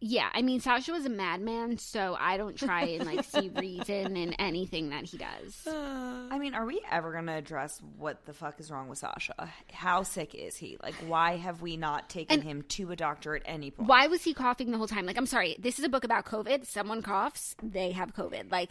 [0.00, 4.16] Yeah, I mean Sasha was a madman, so I don't try and like see reason
[4.16, 5.66] in anything that he does.
[5.66, 9.50] I mean, are we ever going to address what the fuck is wrong with Sasha?
[9.72, 10.76] How sick is he?
[10.82, 13.88] Like, why have we not taken him to a doctor at any point?
[13.88, 15.06] Why was he coughing the whole time?
[15.06, 16.66] Like, I'm sorry, this is a book about COVID.
[16.66, 18.52] Someone coughs, they have COVID.
[18.52, 18.70] Like,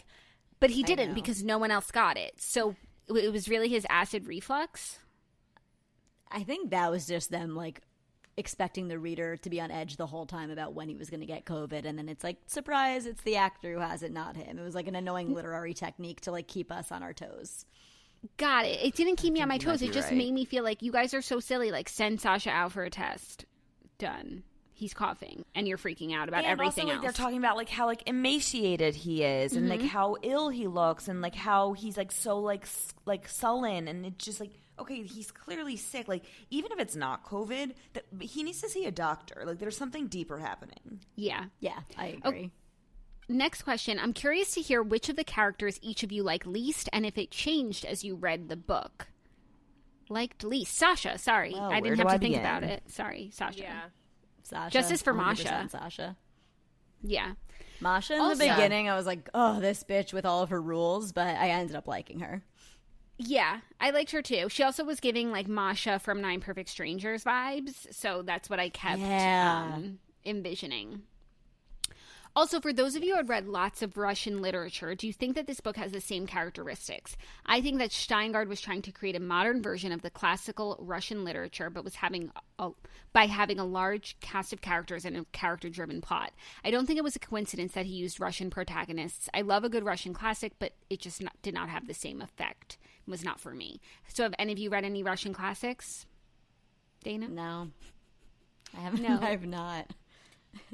[0.60, 2.40] but he didn't because no one else got it.
[2.40, 2.76] So
[3.08, 5.00] it was really his acid reflux.
[6.30, 7.80] I think that was just them like
[8.36, 11.20] expecting the reader to be on edge the whole time about when he was going
[11.20, 11.84] to get COVID.
[11.84, 14.58] And then it's like, surprise, it's the actor who has it, not him.
[14.58, 15.34] It was like an annoying mm.
[15.34, 17.64] literary technique to like keep us on our toes.
[18.36, 18.80] Got it.
[18.82, 19.82] It didn't keep me on my toes.
[19.82, 20.16] It just right.
[20.16, 21.70] made me feel like you guys are so silly.
[21.70, 23.44] Like, send Sasha out for a test.
[23.98, 24.42] Done.
[24.72, 27.02] He's coughing, and you're freaking out about and everything also, like, else.
[27.16, 29.88] They're talking about like how like emaciated he is, and like mm-hmm.
[29.88, 34.04] how ill he looks, and like how he's like so like s- like sullen, and
[34.04, 36.08] it's just like okay, he's clearly sick.
[36.08, 39.44] Like even if it's not COVID, that he needs to see a doctor.
[39.46, 41.00] Like there's something deeper happening.
[41.14, 41.46] yeah.
[41.60, 42.50] Yeah, I oh, agree.
[43.28, 43.98] Next question.
[43.98, 47.18] I'm curious to hear which of the characters each of you like least, and if
[47.18, 49.08] it changed as you read the book.
[50.08, 50.76] Liked least.
[50.76, 51.52] Sasha, sorry.
[51.52, 52.40] Well, I didn't have to I think begin?
[52.40, 52.84] about it.
[52.86, 53.58] Sorry, Sasha.
[53.62, 53.80] Yeah.
[54.44, 54.70] Sasha.
[54.70, 55.66] Justice for Masha.
[55.68, 56.16] Sasha.
[57.02, 57.32] Yeah.
[57.80, 60.62] Masha in Also- the beginning, I was like, oh, this bitch with all of her
[60.62, 62.44] rules, but I ended up liking her.
[63.18, 64.48] Yeah, I liked her too.
[64.50, 68.68] She also was giving like Masha from Nine Perfect Strangers vibes, so that's what I
[68.68, 69.72] kept Yeah.
[69.74, 71.02] um, envisioning.
[72.34, 75.34] Also, for those of you who had read lots of Russian literature, do you think
[75.34, 77.16] that this book has the same characteristics?
[77.46, 81.24] I think that Shteyngart was trying to create a modern version of the classical Russian
[81.24, 82.72] literature, but was having a,
[83.14, 86.32] by having a large cast of characters and a character-driven plot.
[86.62, 89.30] I don't think it was a coincidence that he used Russian protagonists.
[89.32, 92.20] I love a good Russian classic, but it just not, did not have the same
[92.20, 92.76] effect.
[93.06, 93.80] It was not for me.
[94.12, 96.06] So, have any of you read any Russian classics?
[97.04, 97.28] Dana?
[97.28, 97.68] No.
[98.76, 99.02] I haven't.
[99.02, 99.18] No.
[99.22, 99.86] I have not.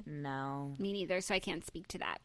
[0.06, 0.74] No.
[0.78, 2.18] Me neither, so I can't speak to that.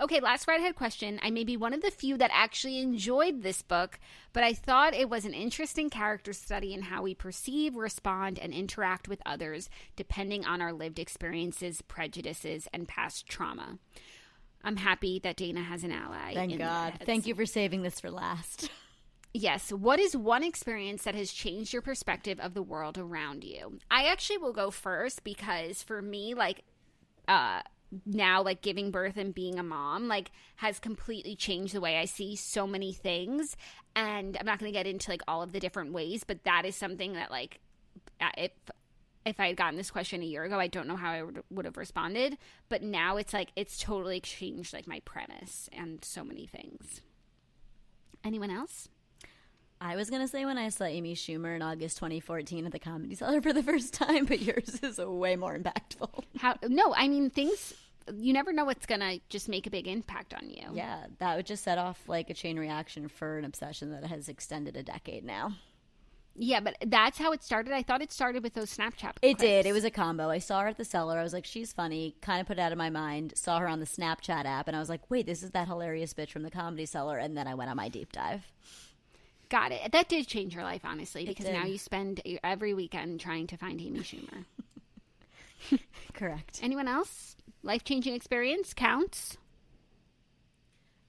[0.00, 1.20] Okay, last Readhead question.
[1.22, 3.98] I may be one of the few that actually enjoyed this book,
[4.32, 8.52] but I thought it was an interesting character study in how we perceive, respond, and
[8.52, 13.78] interact with others depending on our lived experiences, prejudices, and past trauma.
[14.64, 16.34] I'm happy that Dana has an ally.
[16.34, 16.94] Thank God.
[17.04, 18.70] Thank you for saving this for last.
[19.34, 19.72] Yes.
[19.72, 23.78] What is one experience that has changed your perspective of the world around you?
[23.90, 26.64] I actually will go first because for me, like,
[27.26, 27.62] uh,
[28.06, 32.04] now, like, giving birth and being a mom, like, has completely changed the way I
[32.04, 33.56] see so many things.
[33.96, 36.64] And I'm not going to get into, like, all of the different ways, but that
[36.64, 37.60] is something that, like,
[38.20, 38.52] uh, if
[39.24, 41.42] if I had gotten this question a year ago, I don't know how I would,
[41.50, 42.38] would have responded.
[42.68, 47.02] But now it's like it's totally changed like my premise and so many things.
[48.24, 48.88] Anyone else?
[49.84, 53.16] I was gonna say when I saw Amy Schumer in August 2014 at the Comedy
[53.16, 56.22] Cellar for the first time, but yours is way more impactful.
[56.38, 56.56] How?
[56.68, 57.74] No, I mean things.
[58.14, 60.68] You never know what's gonna just make a big impact on you.
[60.72, 64.28] Yeah, that would just set off like a chain reaction for an obsession that has
[64.28, 65.52] extended a decade now.
[66.34, 67.72] Yeah, but that's how it started.
[67.74, 69.16] I thought it started with those Snapchat.
[69.20, 69.40] It clips.
[69.42, 69.66] did.
[69.66, 70.30] It was a combo.
[70.30, 71.18] I saw her at the cellar.
[71.18, 72.16] I was like, she's funny.
[72.22, 73.34] Kind of put it out of my mind.
[73.36, 76.14] Saw her on the Snapchat app, and I was like, wait, this is that hilarious
[76.14, 77.18] bitch from the Comedy Cellar.
[77.18, 78.50] And then I went on my deep dive.
[79.52, 79.92] Got it.
[79.92, 83.78] That did change your life, honestly, because now you spend every weekend trying to find
[83.82, 84.46] Amy Schumer.
[86.14, 86.60] Correct.
[86.62, 87.36] Anyone else?
[87.62, 89.36] Life changing experience counts.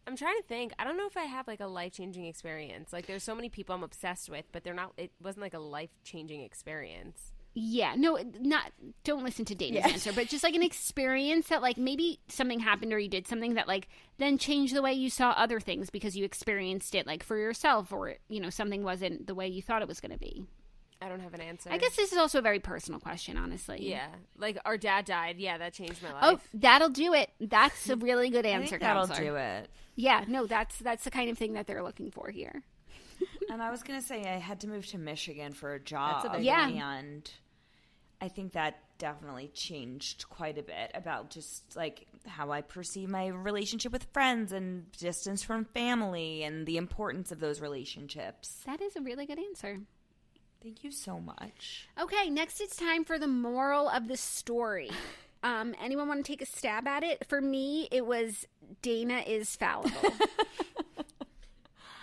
[0.06, 0.74] I'm trying to think.
[0.78, 2.91] I don't know if I have like a life changing experience.
[2.91, 4.91] Like, there's so many people I'm obsessed with, but they're not.
[4.98, 7.32] It wasn't like a life changing experience.
[7.56, 8.72] Yeah, no, not
[9.04, 12.93] don't listen to Dana's answer, but just like an experience that like maybe something happened
[12.93, 13.88] or you did something that like
[14.18, 17.93] then changed the way you saw other things because you experienced it like for yourself
[17.93, 20.47] or you know something wasn't the way you thought it was going to be.
[20.99, 21.70] I don't have an answer.
[21.70, 23.89] I guess this is also a very personal question, honestly.
[23.89, 25.36] Yeah, like our dad died.
[25.38, 26.39] Yeah, that changed my oh, life.
[26.41, 27.30] Oh, that'll do it.
[27.41, 28.70] That's a really good I answer.
[28.70, 29.30] think that'll counselor.
[29.32, 29.70] do it.
[29.95, 32.64] Yeah, no, that's that's the kind of thing that they're looking for here.
[33.49, 36.24] And I was gonna say I had to move to Michigan for a job.
[36.24, 36.68] That's a big Yeah.
[36.68, 37.30] and
[38.24, 43.28] I think that definitely changed quite a bit about just like how I perceive my
[43.28, 48.62] relationship with friends and distance from family and the importance of those relationships.
[48.66, 49.80] That is a really good answer.
[50.62, 51.90] Thank you so much.
[52.00, 54.90] Okay, next it's time for the moral of the story.
[55.46, 57.28] Um, anyone want to take a stab at it?
[57.28, 58.48] For me, it was
[58.82, 59.92] Dana is fallible.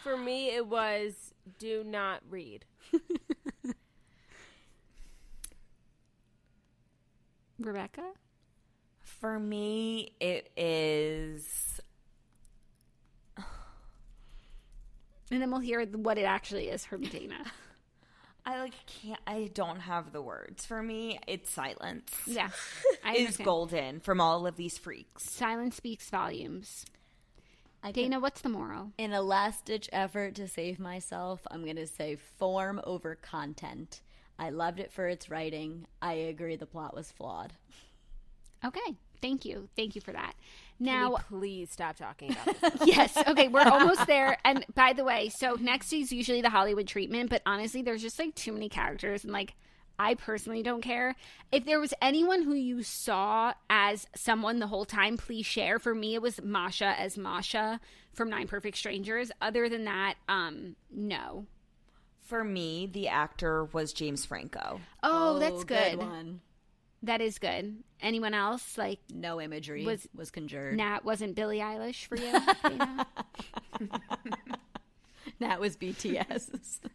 [0.03, 2.67] For me, it was do not read.
[7.61, 8.03] Rebecca?
[9.03, 11.81] For me, it is
[15.31, 17.45] And then we'll hear what it actually is from Dana.
[18.47, 20.65] I like can't I don't have the words.
[20.67, 22.13] For me, it's silence.
[22.27, 22.49] Yeah.
[23.05, 23.45] I Is understand.
[23.45, 25.31] golden from all of these freaks.
[25.31, 26.85] Silence speaks volumes.
[27.83, 28.93] I Dana, what's the moral?
[28.99, 34.01] In a last ditch effort to save myself, I'm going to say form over content.
[34.41, 35.87] I loved it for its writing.
[36.01, 37.53] I agree the plot was flawed.
[38.65, 38.97] Okay.
[39.21, 39.69] Thank you.
[39.77, 40.35] Thank you for that.
[40.79, 42.73] Can Now, we please stop talking about this.
[42.87, 43.19] yes.
[43.29, 44.39] Okay, we're almost there.
[44.47, 48.19] And by the way, so next is usually the Hollywood treatment, but honestly, there's just
[48.19, 49.55] like too many characters, and like
[49.99, 51.17] I personally don't care.
[51.53, 55.79] If there was anyone who you saw as someone the whole time, please share.
[55.79, 57.79] For me, it was Masha as Masha
[58.15, 59.31] from Nine Perfect Strangers.
[59.43, 61.45] Other than that, um, no.
[62.31, 64.81] For me, the actor was James Franco.
[65.03, 65.99] Oh, oh that's good.
[65.99, 66.41] one.
[67.03, 67.83] That is good.
[68.01, 69.01] Anyone else like?
[69.13, 70.77] No imagery Was- was, conjured.
[70.77, 72.31] Nat wasn't Billie Eilish for you.
[72.69, 73.07] Dana?
[75.41, 76.79] that was BTS.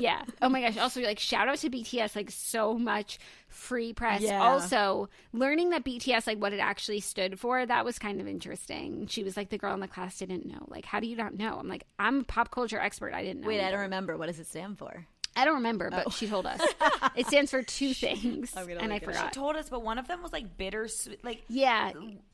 [0.00, 0.22] Yeah.
[0.40, 0.76] Oh my gosh.
[0.76, 2.16] Also, like, shout out to BTS.
[2.16, 3.18] Like, so much
[3.48, 4.20] free press.
[4.20, 4.40] Yeah.
[4.40, 9.06] Also, learning that BTS, like, what it actually stood for, that was kind of interesting.
[9.06, 10.64] She was like, the girl in the class didn't know.
[10.68, 11.58] Like, how do you not know?
[11.58, 13.14] I'm like, I'm a pop culture expert.
[13.14, 13.48] I didn't know.
[13.48, 14.16] Wait, I don't remember.
[14.16, 15.06] What does it stand for?
[15.38, 16.10] I don't remember, but oh.
[16.10, 16.60] she told us.
[17.16, 18.52] it stands for two things.
[18.56, 19.14] Oh, and I look it up.
[19.14, 19.32] forgot.
[19.32, 21.24] Told us, but one of them was like bittersweet.
[21.24, 21.92] Like Yeah.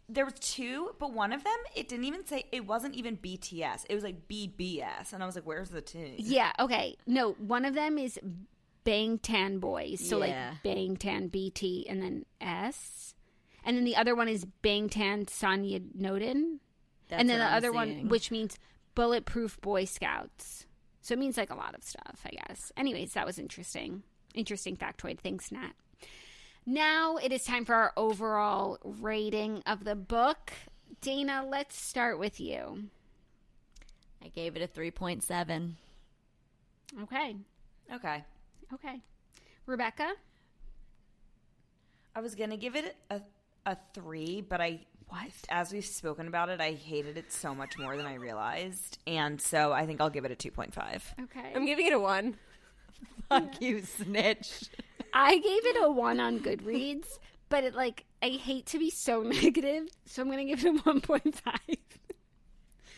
[0.09, 3.85] there was two, but one of them it didn't even say it wasn't even BTS.
[3.91, 6.53] It was like BBS, and I was like, "Where's the two?" Yeah.
[6.59, 6.97] Okay.
[7.07, 8.19] No, one of them is
[8.85, 10.07] Bangtan Boys.
[10.07, 10.55] So, Yeah.
[10.65, 13.15] like, Bangtan BT and then S.
[13.65, 16.61] And then the other one is Bangtan Sonya Noden.
[17.09, 18.59] That's and then the I'm other one, which means
[18.95, 20.67] Bulletproof Boy Scouts.
[21.05, 22.73] So it means like a lot of stuff, I guess.
[22.79, 24.05] Anyways, that was interesting.
[24.35, 25.19] Interesting factoid.
[25.19, 25.73] Thanks, Nat.
[26.65, 30.51] Now it is time for our overall rating of the book.
[31.03, 32.85] Dana, let's start with you.
[34.25, 35.73] I gave it a 3.7.
[37.03, 37.37] Okay.
[37.93, 38.25] Okay,
[38.73, 39.01] Okay.
[39.67, 40.11] Rebecca?
[42.17, 43.21] I was gonna give it a
[43.67, 47.79] a three, but I what as we've spoken about it, I hated it so much
[47.79, 51.15] more than I realized, and so I think I'll give it a two point five.
[51.25, 51.53] Okay.
[51.55, 52.37] I'm giving it a one.
[53.29, 54.65] Fuck you, snitch.
[55.13, 57.07] I gave it a one on Goodreads,
[57.49, 60.79] but it like I hate to be so negative, so I'm gonna give it a
[60.81, 61.77] one point five.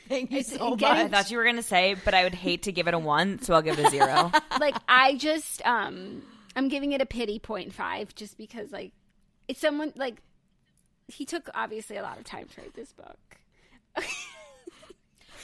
[0.08, 2.62] Thank you It's so getting- I thought you were gonna say, but I would hate
[2.64, 4.30] to give it a one, so I'll give it a zero.
[4.60, 6.22] like I just um
[6.54, 8.92] I'm giving it a pity point five just because like
[9.48, 10.22] it's someone like
[11.08, 13.18] he took obviously a lot of time to write this book.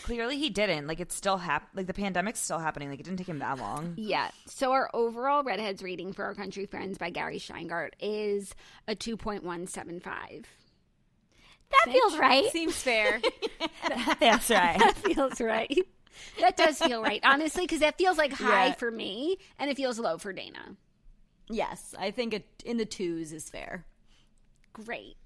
[0.05, 0.89] Clearly, he didn't.
[0.89, 2.91] Like it's still hap- Like the pandemic's still happening.
[2.91, 3.95] Like it didn't take him that long.
[3.97, 4.31] Yeah.
[4.47, 8.53] So our overall Readheads reading for our country friends by Gary Shteyngart is
[8.89, 10.47] a two point one seven five.
[11.71, 12.51] That feels right.
[12.51, 13.21] Seems fair.
[14.21, 14.79] That's right.
[14.79, 15.79] That feels right.
[16.41, 18.73] That does feel right, honestly, because that feels like high Yeah.
[18.75, 20.77] for me and it feels low for Dana.
[21.49, 23.87] Yes, I think it in the twos is fair.
[24.73, 25.17] Great.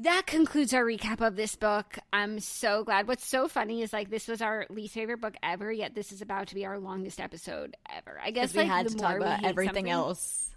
[0.00, 1.98] That concludes our recap of this book.
[2.12, 3.08] I'm so glad.
[3.08, 6.20] What's so funny is like this was our least favorite book ever, yet this is
[6.20, 8.20] about to be our longest episode ever.
[8.22, 10.50] I guess we like had the to talk about everything else.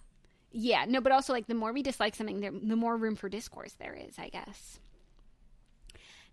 [0.51, 3.29] Yeah, no, but also like the more we dislike something, the, the more room for
[3.29, 4.79] discourse there is, I guess.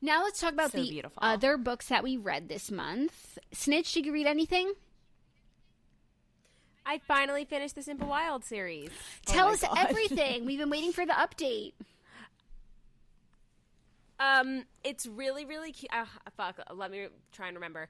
[0.02, 1.18] Now let's talk about So the beautiful.
[1.22, 3.38] other books that we read this month.
[3.52, 4.72] Snitch, did you read anything?
[6.84, 8.90] I finally finished the Simple Wild series.
[9.26, 9.78] Tell oh my us God.
[9.88, 10.44] everything.
[10.44, 11.72] We've been waiting for the update.
[14.18, 15.92] Um, it's really, really cute.
[15.92, 16.06] Uh,
[16.36, 17.88] fuck, let me try and remember.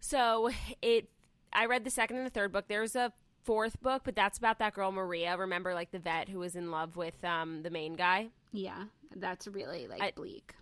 [0.00, 0.50] So
[0.82, 1.08] it,
[1.52, 2.64] I read the second and the third book.
[2.68, 3.12] There's a
[3.44, 5.36] fourth book, but that's about that girl Maria.
[5.36, 8.28] Remember, like the vet who was in love with um the main guy.
[8.52, 8.84] Yeah,
[9.16, 10.54] that's really like I- bleak.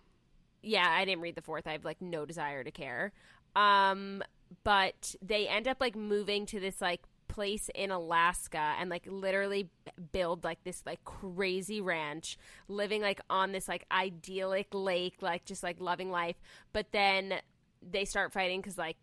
[0.61, 1.65] yeah, I didn't read the fourth.
[1.67, 3.11] I have like no desire to care.
[3.55, 4.23] Um,
[4.63, 7.01] but they end up like moving to this like
[7.33, 9.69] place in Alaska and like literally
[10.11, 12.37] build like this like crazy ranch,
[12.67, 16.35] living like on this like idyllic lake, like just like loving life.
[16.73, 17.35] But then
[17.81, 18.97] they start fighting because like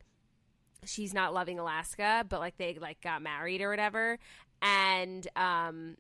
[0.85, 4.19] she's not loving Alaska, but like they like got married or whatever,
[4.63, 5.97] and um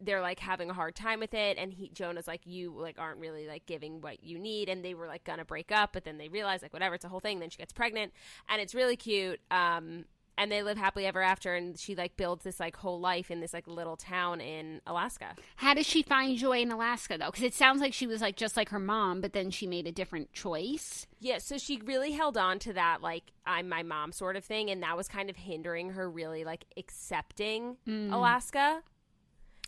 [0.00, 1.58] they're like having a hard time with it.
[1.58, 4.68] And he jonah's like you like aren't really like giving what you need.
[4.68, 7.08] And they were like gonna break up but then they realize like whatever it's a
[7.08, 7.40] whole thing.
[7.40, 8.12] Then she gets pregnant.
[8.48, 9.40] And it's really cute.
[9.50, 10.04] Um
[10.38, 13.40] and they live happily ever after and she like builds this like whole life in
[13.40, 17.26] this like little town in alaska How does she find joy in Alaska though?
[17.26, 19.86] Because it sounds like she was like just like her mom, but then she made
[19.86, 21.06] a different choice.
[21.20, 24.70] yeah so she really held on to that like i'm my mom sort of thing
[24.70, 28.12] and that was kind of hindering her really like accepting mm.
[28.12, 28.82] alaska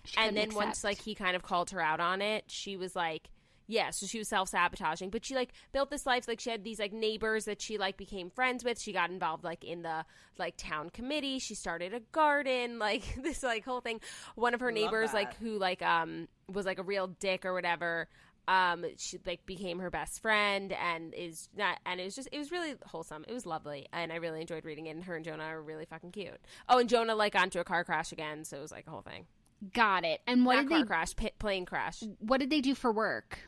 [0.04, 2.94] She and then once like he kind of called her out on it she was
[2.96, 3.30] like
[3.66, 6.78] yeah so she was self-sabotaging but she like built this life like she had these
[6.78, 8.80] like neighbors that she like became friends with.
[8.80, 10.04] She got involved like in the
[10.38, 11.38] like town committee.
[11.38, 14.00] She started a garden like this like whole thing.
[14.34, 18.08] One of her neighbors like who like um was like a real dick or whatever
[18.46, 22.38] um she like became her best friend and is not and it was just it
[22.38, 23.24] was really wholesome.
[23.26, 25.86] It was lovely and i really enjoyed reading it and her and jonah are really
[25.86, 26.40] fucking cute.
[26.68, 29.02] Oh and jonah like onto a car crash again so it was like a whole
[29.02, 29.26] thing.
[29.72, 30.20] Got it.
[30.26, 32.02] And what not did car they crash, pit, plane crash.
[32.18, 33.38] what did they do for work?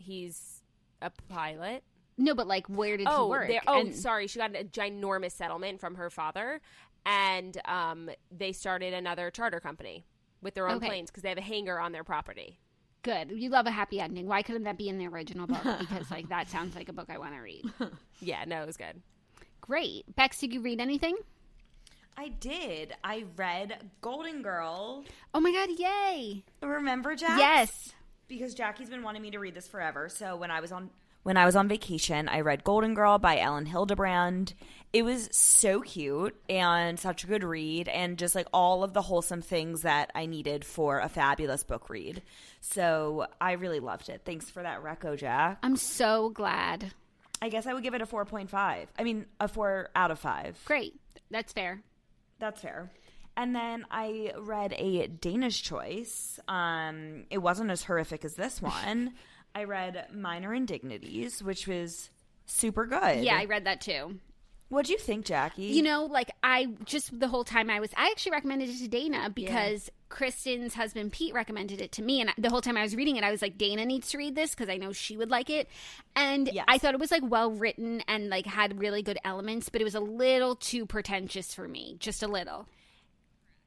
[0.00, 0.62] He's
[1.02, 1.82] a pilot.
[2.18, 3.48] No, but like where did oh, he work?
[3.48, 4.26] there- oh, And- sorry.
[4.26, 6.60] She got a ginormous settlement from her father,
[7.06, 10.04] and um, they started another charter company
[10.42, 10.88] with their own Okay.
[10.88, 12.58] planes because they have a hangar on their property.
[13.02, 13.30] Good.
[13.30, 14.26] You love a happy ending.
[14.26, 15.62] Why couldn't that be in the original book?
[15.78, 17.64] Because like that sounds like a book I want to read.
[18.20, 19.00] Yeah, no, it was good.
[19.62, 20.14] Great.
[20.14, 21.16] Bex, did you read anything?
[22.18, 22.92] I did.
[23.02, 25.04] I read Golden Girl.
[25.32, 26.44] Oh my god, yay.
[26.62, 27.38] Remember Jack?
[27.38, 27.92] Yes.
[28.30, 30.08] Because Jackie's been wanting me to read this forever.
[30.08, 30.88] So when I was on
[31.22, 34.54] when I was on vacation, I read Golden Girl by Elin Hilderbrand.
[34.92, 39.02] It was so cute and such a good read and just like all of the
[39.02, 42.22] wholesome things that I needed for a fabulous book read.
[42.60, 44.22] So I really loved it.
[44.24, 45.58] Thanks for that reco, Jack.
[45.62, 46.92] I'm so glad.
[47.42, 48.86] I guess I would give it a 4.5.
[48.98, 50.58] I mean, a 4 out of 5.
[50.64, 50.98] Great.
[51.30, 51.82] That's fair.
[52.38, 52.90] That's fair.
[53.40, 56.38] And then I read a Dana's choice.
[56.46, 59.14] Um, it wasn't as horrific as this one.
[59.54, 62.10] I read Minor Indignities, which was
[62.44, 63.24] super good.
[63.24, 64.18] Yeah, I read that too.
[64.68, 65.62] What'd you think, Jackie?
[65.62, 68.88] You know, like I just the whole time I was, I actually recommended it to
[68.88, 72.94] Dana because Kristen's husband Pete recommended it to me, and the whole time I was
[72.94, 75.30] reading it, I was like, Dana needs to read this because I know she would
[75.30, 75.66] like it,
[76.14, 76.66] and Yes.
[76.68, 79.84] I thought it was like well written and like had really good elements, but it
[79.84, 82.68] was a little too pretentious for me, just a little.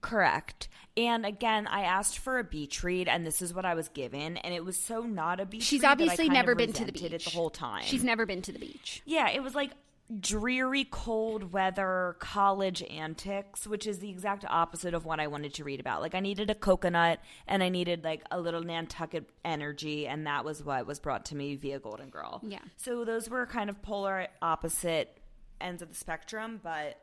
[0.03, 0.67] Correct.
[0.95, 4.37] And again, I asked for a beach read, and this is what I was given,
[4.37, 5.63] and it was so not a beach.
[5.63, 7.83] She's read that I obviously never been to the beach it the whole time.
[7.83, 9.01] She's never been to the beach.
[9.05, 9.71] Yeah, it was like
[10.19, 15.63] dreary cold weather college antics, which is the exact opposite of what I wanted to
[15.63, 16.01] read about.
[16.01, 20.45] Like I needed a coconut and I needed like a little Nantucket energy and that
[20.45, 22.41] was what was brought to me via Golden Girl.
[22.43, 22.59] Yeah.
[22.77, 25.17] So those were kind of polar opposite
[25.59, 27.01] ends of the spectrum, but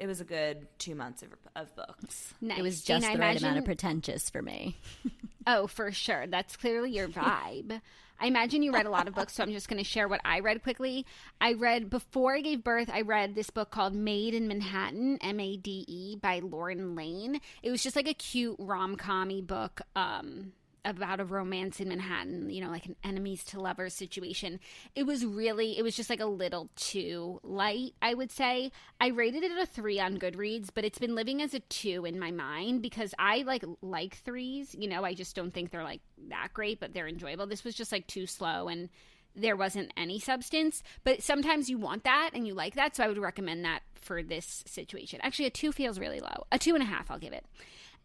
[0.00, 2.34] it was a good 2 months of, of books.
[2.40, 2.58] Nice.
[2.58, 4.76] It was just I the right amount of pretentious for me.
[5.46, 6.26] Oh, for sure.
[6.26, 7.80] That's clearly your vibe.
[8.20, 10.20] I imagine you read a lot of books, so I'm just going to share what
[10.22, 11.06] I read quickly.
[11.40, 15.40] I read, before I gave birth, I read this book called Made in Manhattan, M
[15.40, 17.40] A D E, by Lauren Layne.
[17.62, 20.52] It was just like a cute rom com book um,
[20.84, 24.60] about a romance in Manhattan, you know, like an enemies to lovers situation.
[24.94, 28.72] It was really, it was just like a little too light, I would say.
[29.00, 32.18] I rated it a three on Goodreads, but it's been living as a two in
[32.18, 34.74] my mind because I like like threes.
[34.78, 37.46] You know, I just don't think they're like that great, but they're enjoyable.
[37.46, 38.88] This was just like too slow and
[39.36, 40.82] there wasn't any substance.
[41.04, 44.22] But sometimes you want that and you like that, so I would recommend that for
[44.22, 45.20] this situation.
[45.22, 46.46] Actually, a two feels really low.
[46.50, 47.44] A two and a half, I'll give it.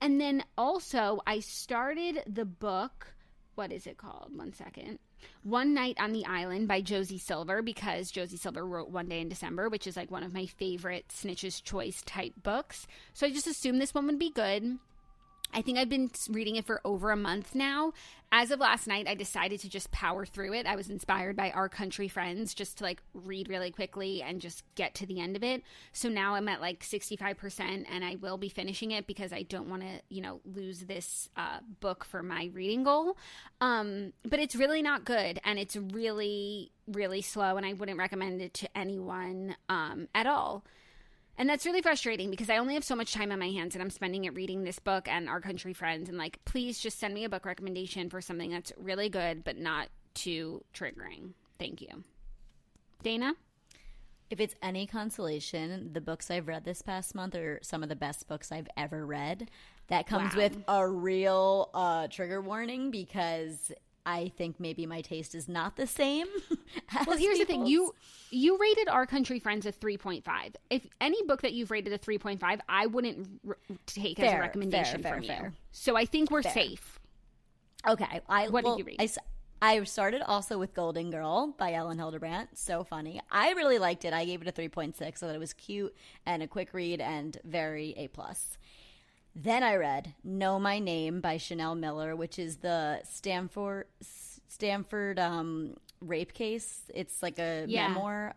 [0.02, 3.14] And then also, I started the book.
[3.56, 4.32] What is it called?
[4.36, 5.00] One second.
[5.44, 9.30] One Night on the Island by Josie Silver because Josie Silver wrote One Day in
[9.30, 12.86] December, which is like one of my favorite Snitch's Choice type books.
[13.14, 14.78] So I just assumed this one would be good.
[15.56, 17.94] I think I've been reading it for over a month now.
[18.30, 20.66] As of last night, I decided to just power through it.
[20.66, 24.64] I was inspired by Our Country Friends just to like read really quickly and just
[24.76, 25.64] get to the end of it.
[25.94, 29.70] So now I'm at like 65% and I will be finishing it because I don't
[29.70, 33.16] want to, you know, lose this uh, book for my reading goal.
[33.62, 38.42] Um, but it's really not good and it's really, really slow and I wouldn't recommend
[38.42, 40.66] it to anyone um, at all.
[41.38, 43.82] And that's really frustrating because I only have so much time on my hands and
[43.82, 46.08] I'm spending it reading this book and Our Country Friends.
[46.08, 49.58] And like, please just send me a book recommendation for something that's really good but
[49.58, 51.34] not too triggering.
[51.60, 52.04] Thank you.
[53.04, 53.34] Dana?
[54.30, 57.96] If it's any consolation, the books I've read this past month are some of the
[57.96, 59.50] best books I've ever read.
[59.88, 60.42] That comes Wow.
[60.42, 63.72] with a real uh, trigger warning because
[64.06, 66.28] I think maybe my taste is not the same.
[67.08, 67.66] Well, here's the thing.
[67.66, 67.94] You
[68.32, 70.24] you rated Our Country Friends a 3.5.
[70.70, 75.02] If any book that you've rated a 3.5, I wouldn't r- take as a recommendation
[75.02, 75.52] fair, from fair, you.
[75.72, 77.00] So I think we're safe.
[77.88, 78.22] Okay.
[78.30, 78.98] I, What did you read?
[79.00, 79.10] I,
[79.62, 82.48] I started also with Golden Girl by Elin Hilderbrand.
[82.54, 83.22] So funny.
[83.32, 84.14] I really liked it.
[84.14, 85.96] I gave it a 3.6 so that it was cute
[86.26, 88.08] and a quick read and very A+.
[88.08, 88.58] plus.
[89.36, 93.88] Then I read Know My Name by Chanel Miller, which is the Stanford
[94.48, 96.84] Stanford um, rape case.
[96.94, 97.90] It's like a Yeah.
[97.90, 98.36] memoir.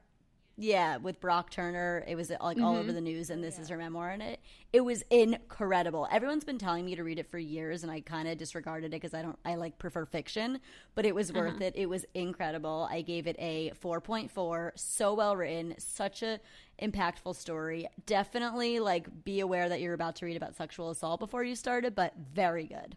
[0.60, 2.04] Yeah, with Brock Turner.
[2.08, 2.64] It was like all Mm-hmm.
[2.80, 4.40] over the news, and this is her memoir in it.
[4.72, 6.08] It was incredible.
[6.10, 8.90] Everyone's been telling me to read it for years, and I kind of disregarded it
[9.00, 9.38] because I don't.
[9.44, 10.58] I like prefer fiction,
[10.96, 11.38] but it was Uh-huh.
[11.42, 11.74] worth it.
[11.76, 12.88] It was incredible.
[12.90, 14.72] I gave it a four point four.
[14.74, 16.40] So well written, such a
[16.82, 17.86] impactful story.
[18.06, 21.84] Definitely like be aware that you're about to read about sexual assault before you start
[21.84, 22.96] it, but very good.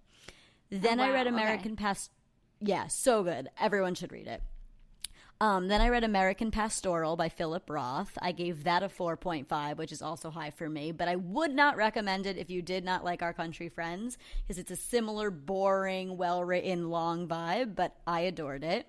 [0.71, 1.35] Then I wow, read okay.
[1.35, 2.09] American Past.
[2.59, 3.49] Yeah, so good.
[3.59, 4.41] Everyone should read it.
[5.41, 8.15] Um, then I read American Pastoral by Philip Roth.
[8.21, 11.77] I gave that a 4.5, which is also high for me, but I would not
[11.77, 16.15] recommend it if you did not like Our Country Friends, because it's a similar, boring,
[16.15, 18.87] well written, long vibe, but I adored it.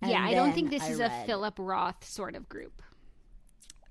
[0.00, 2.80] And yeah, I don't think this I is a Philip Roth sort of group.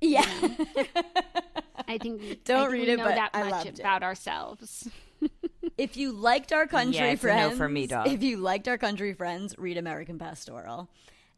[0.02, 0.26] Yeah.
[1.88, 3.80] I think Don't I think read we it, know but that I much loved it.
[3.80, 4.90] about ourselves.
[5.78, 8.08] if you liked Our Country Yeah, it's a no Friends, for me, dog.
[8.08, 10.90] if you liked Our Country Friends, read American Pastoral.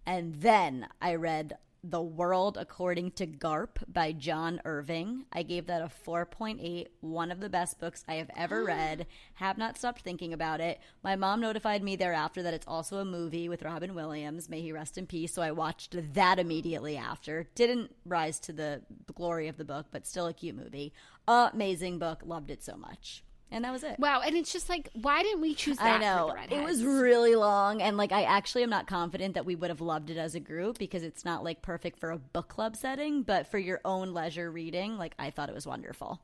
[0.06, 5.26] And then I read The World According to Garp by John Irving.
[5.32, 9.08] I gave that a 4.8, one of the best books I have ever read.
[9.36, 10.80] Have not stopped thinking about it.
[11.04, 14.50] My mom notified me thereafter that it's also a movie with Robin Williams.
[14.50, 15.34] May he rest in peace.
[15.34, 17.48] So I watched that immediately after.
[17.56, 18.82] Didn't rise to the
[19.14, 20.94] glory of the book, but still a cute movie.
[21.28, 22.22] Amazing book.
[22.26, 23.24] Loved it so much.
[23.54, 23.98] And that was it.
[24.00, 25.98] Wow, and it's just like, why didn't we choose that?
[25.98, 26.36] I know.
[26.50, 29.80] It was really long and like I actually am not confident that we would have
[29.80, 33.22] loved it as a group because it's not like perfect for a book club setting,
[33.24, 36.20] but for your own leisure reading, like I thought it was wonderful.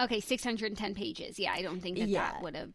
[0.00, 0.20] okay.
[0.20, 1.38] Six hundred and ten pages.
[1.38, 2.30] Yeah, I don't think that Yeah.
[2.32, 2.70] that would have.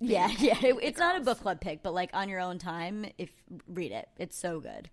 [0.00, 0.56] Yeah, yeah.
[0.60, 3.30] It, it's not a book club pick, but like on your own time, if
[3.68, 4.08] read it.
[4.18, 4.88] It's so good.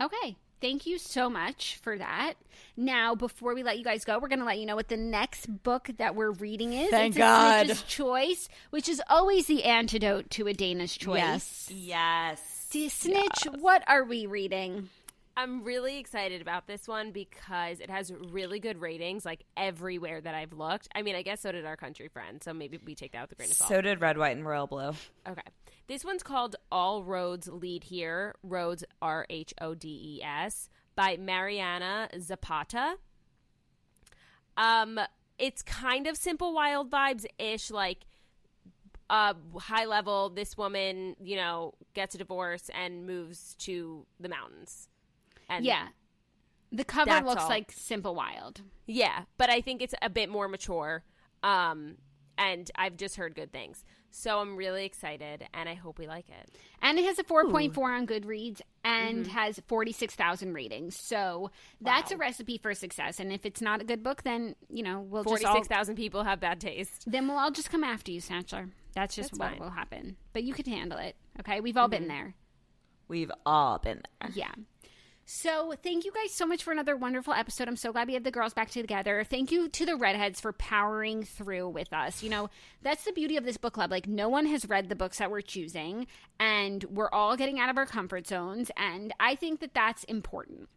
[0.00, 0.36] Okay.
[0.60, 2.34] Thank you so much for that.
[2.76, 4.96] Now, before we let you guys go, we're going to let you know what the
[4.96, 6.90] next book that we're reading is.
[6.90, 7.66] Thank it's God.
[7.66, 11.70] A Snitch's Choice, which is always the antidote to a Dana's Choice.
[11.70, 11.70] Yes.
[11.70, 12.42] Yes.
[12.92, 14.88] Snitch, what are we reading?
[15.40, 20.34] I'm really excited about this one because it has really good ratings, like everywhere that
[20.34, 20.88] I've looked.
[20.94, 23.32] I mean, I guess so did our country friend, so maybe we take that with
[23.32, 23.70] a grain of salt.
[23.70, 24.90] So did red, white, and royal blue.
[25.26, 25.40] Okay.
[25.86, 28.34] This one's called All Rhodes Lead Here.
[28.42, 32.96] Rhodes R H O D E S by Mariana Zapata.
[34.58, 35.00] Um
[35.38, 38.04] it's kind of simple wild vibes ish like
[39.08, 44.89] uh high level this woman, you know, gets a divorce and moves to the mountains.
[45.50, 45.88] And Yeah.
[46.72, 47.48] The cover looks all.
[47.48, 48.62] like Simple Wild.
[48.86, 51.02] Yeah, but I think it's a bit more mature.
[51.42, 51.96] Um
[52.38, 53.84] and I've just heard good things.
[54.12, 56.50] So I'm really excited and I hope we like it.
[56.80, 59.32] And it has a 4.4 on Goodreads and Mm-hmm.
[59.32, 60.96] has 46,000 ratings.
[60.98, 61.50] So
[61.82, 63.20] that's a recipe for success.
[63.20, 66.24] And if it's not a good book, then, you know, we'll just all, 46,000 people
[66.24, 67.04] have bad taste.
[67.06, 68.70] then we'll all just come after you, Snatcher.
[68.94, 69.58] That's just That's what fine.
[69.60, 70.16] will happen.
[70.32, 71.14] But you can handle it.
[71.40, 71.60] Okay.
[71.60, 72.08] We've all been Mm-hmm.
[72.08, 72.34] there.
[73.06, 74.30] We've all been there.
[74.34, 74.52] Yeah.
[75.32, 77.68] So thank you guys so much for another wonderful episode.
[77.68, 79.22] I'm so glad we have the girls back together.
[79.22, 82.24] Thank you to the readheads for powering through with us.
[82.24, 82.50] You know,
[82.82, 83.92] that's the beauty of this book club.
[83.92, 86.08] Like no one has read the books that we're choosing
[86.40, 90.68] and we're all getting out of our comfort zones and I think that that's important.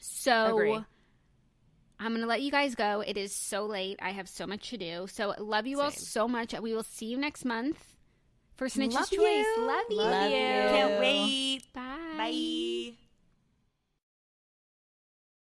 [0.00, 0.84] So Agree.
[2.00, 3.04] I'm going to let you guys go.
[3.06, 4.00] It is so late.
[4.02, 5.06] I have so much to do.
[5.06, 6.52] So love you all so much.
[6.60, 7.94] We will see you next month
[8.56, 9.18] for Snitch's Love Choice.
[9.20, 9.56] you.
[9.60, 9.96] Love you.
[9.98, 10.36] Love you.
[10.36, 11.62] Can't wait.
[11.72, 12.16] Bye.
[12.16, 13.07] Bye.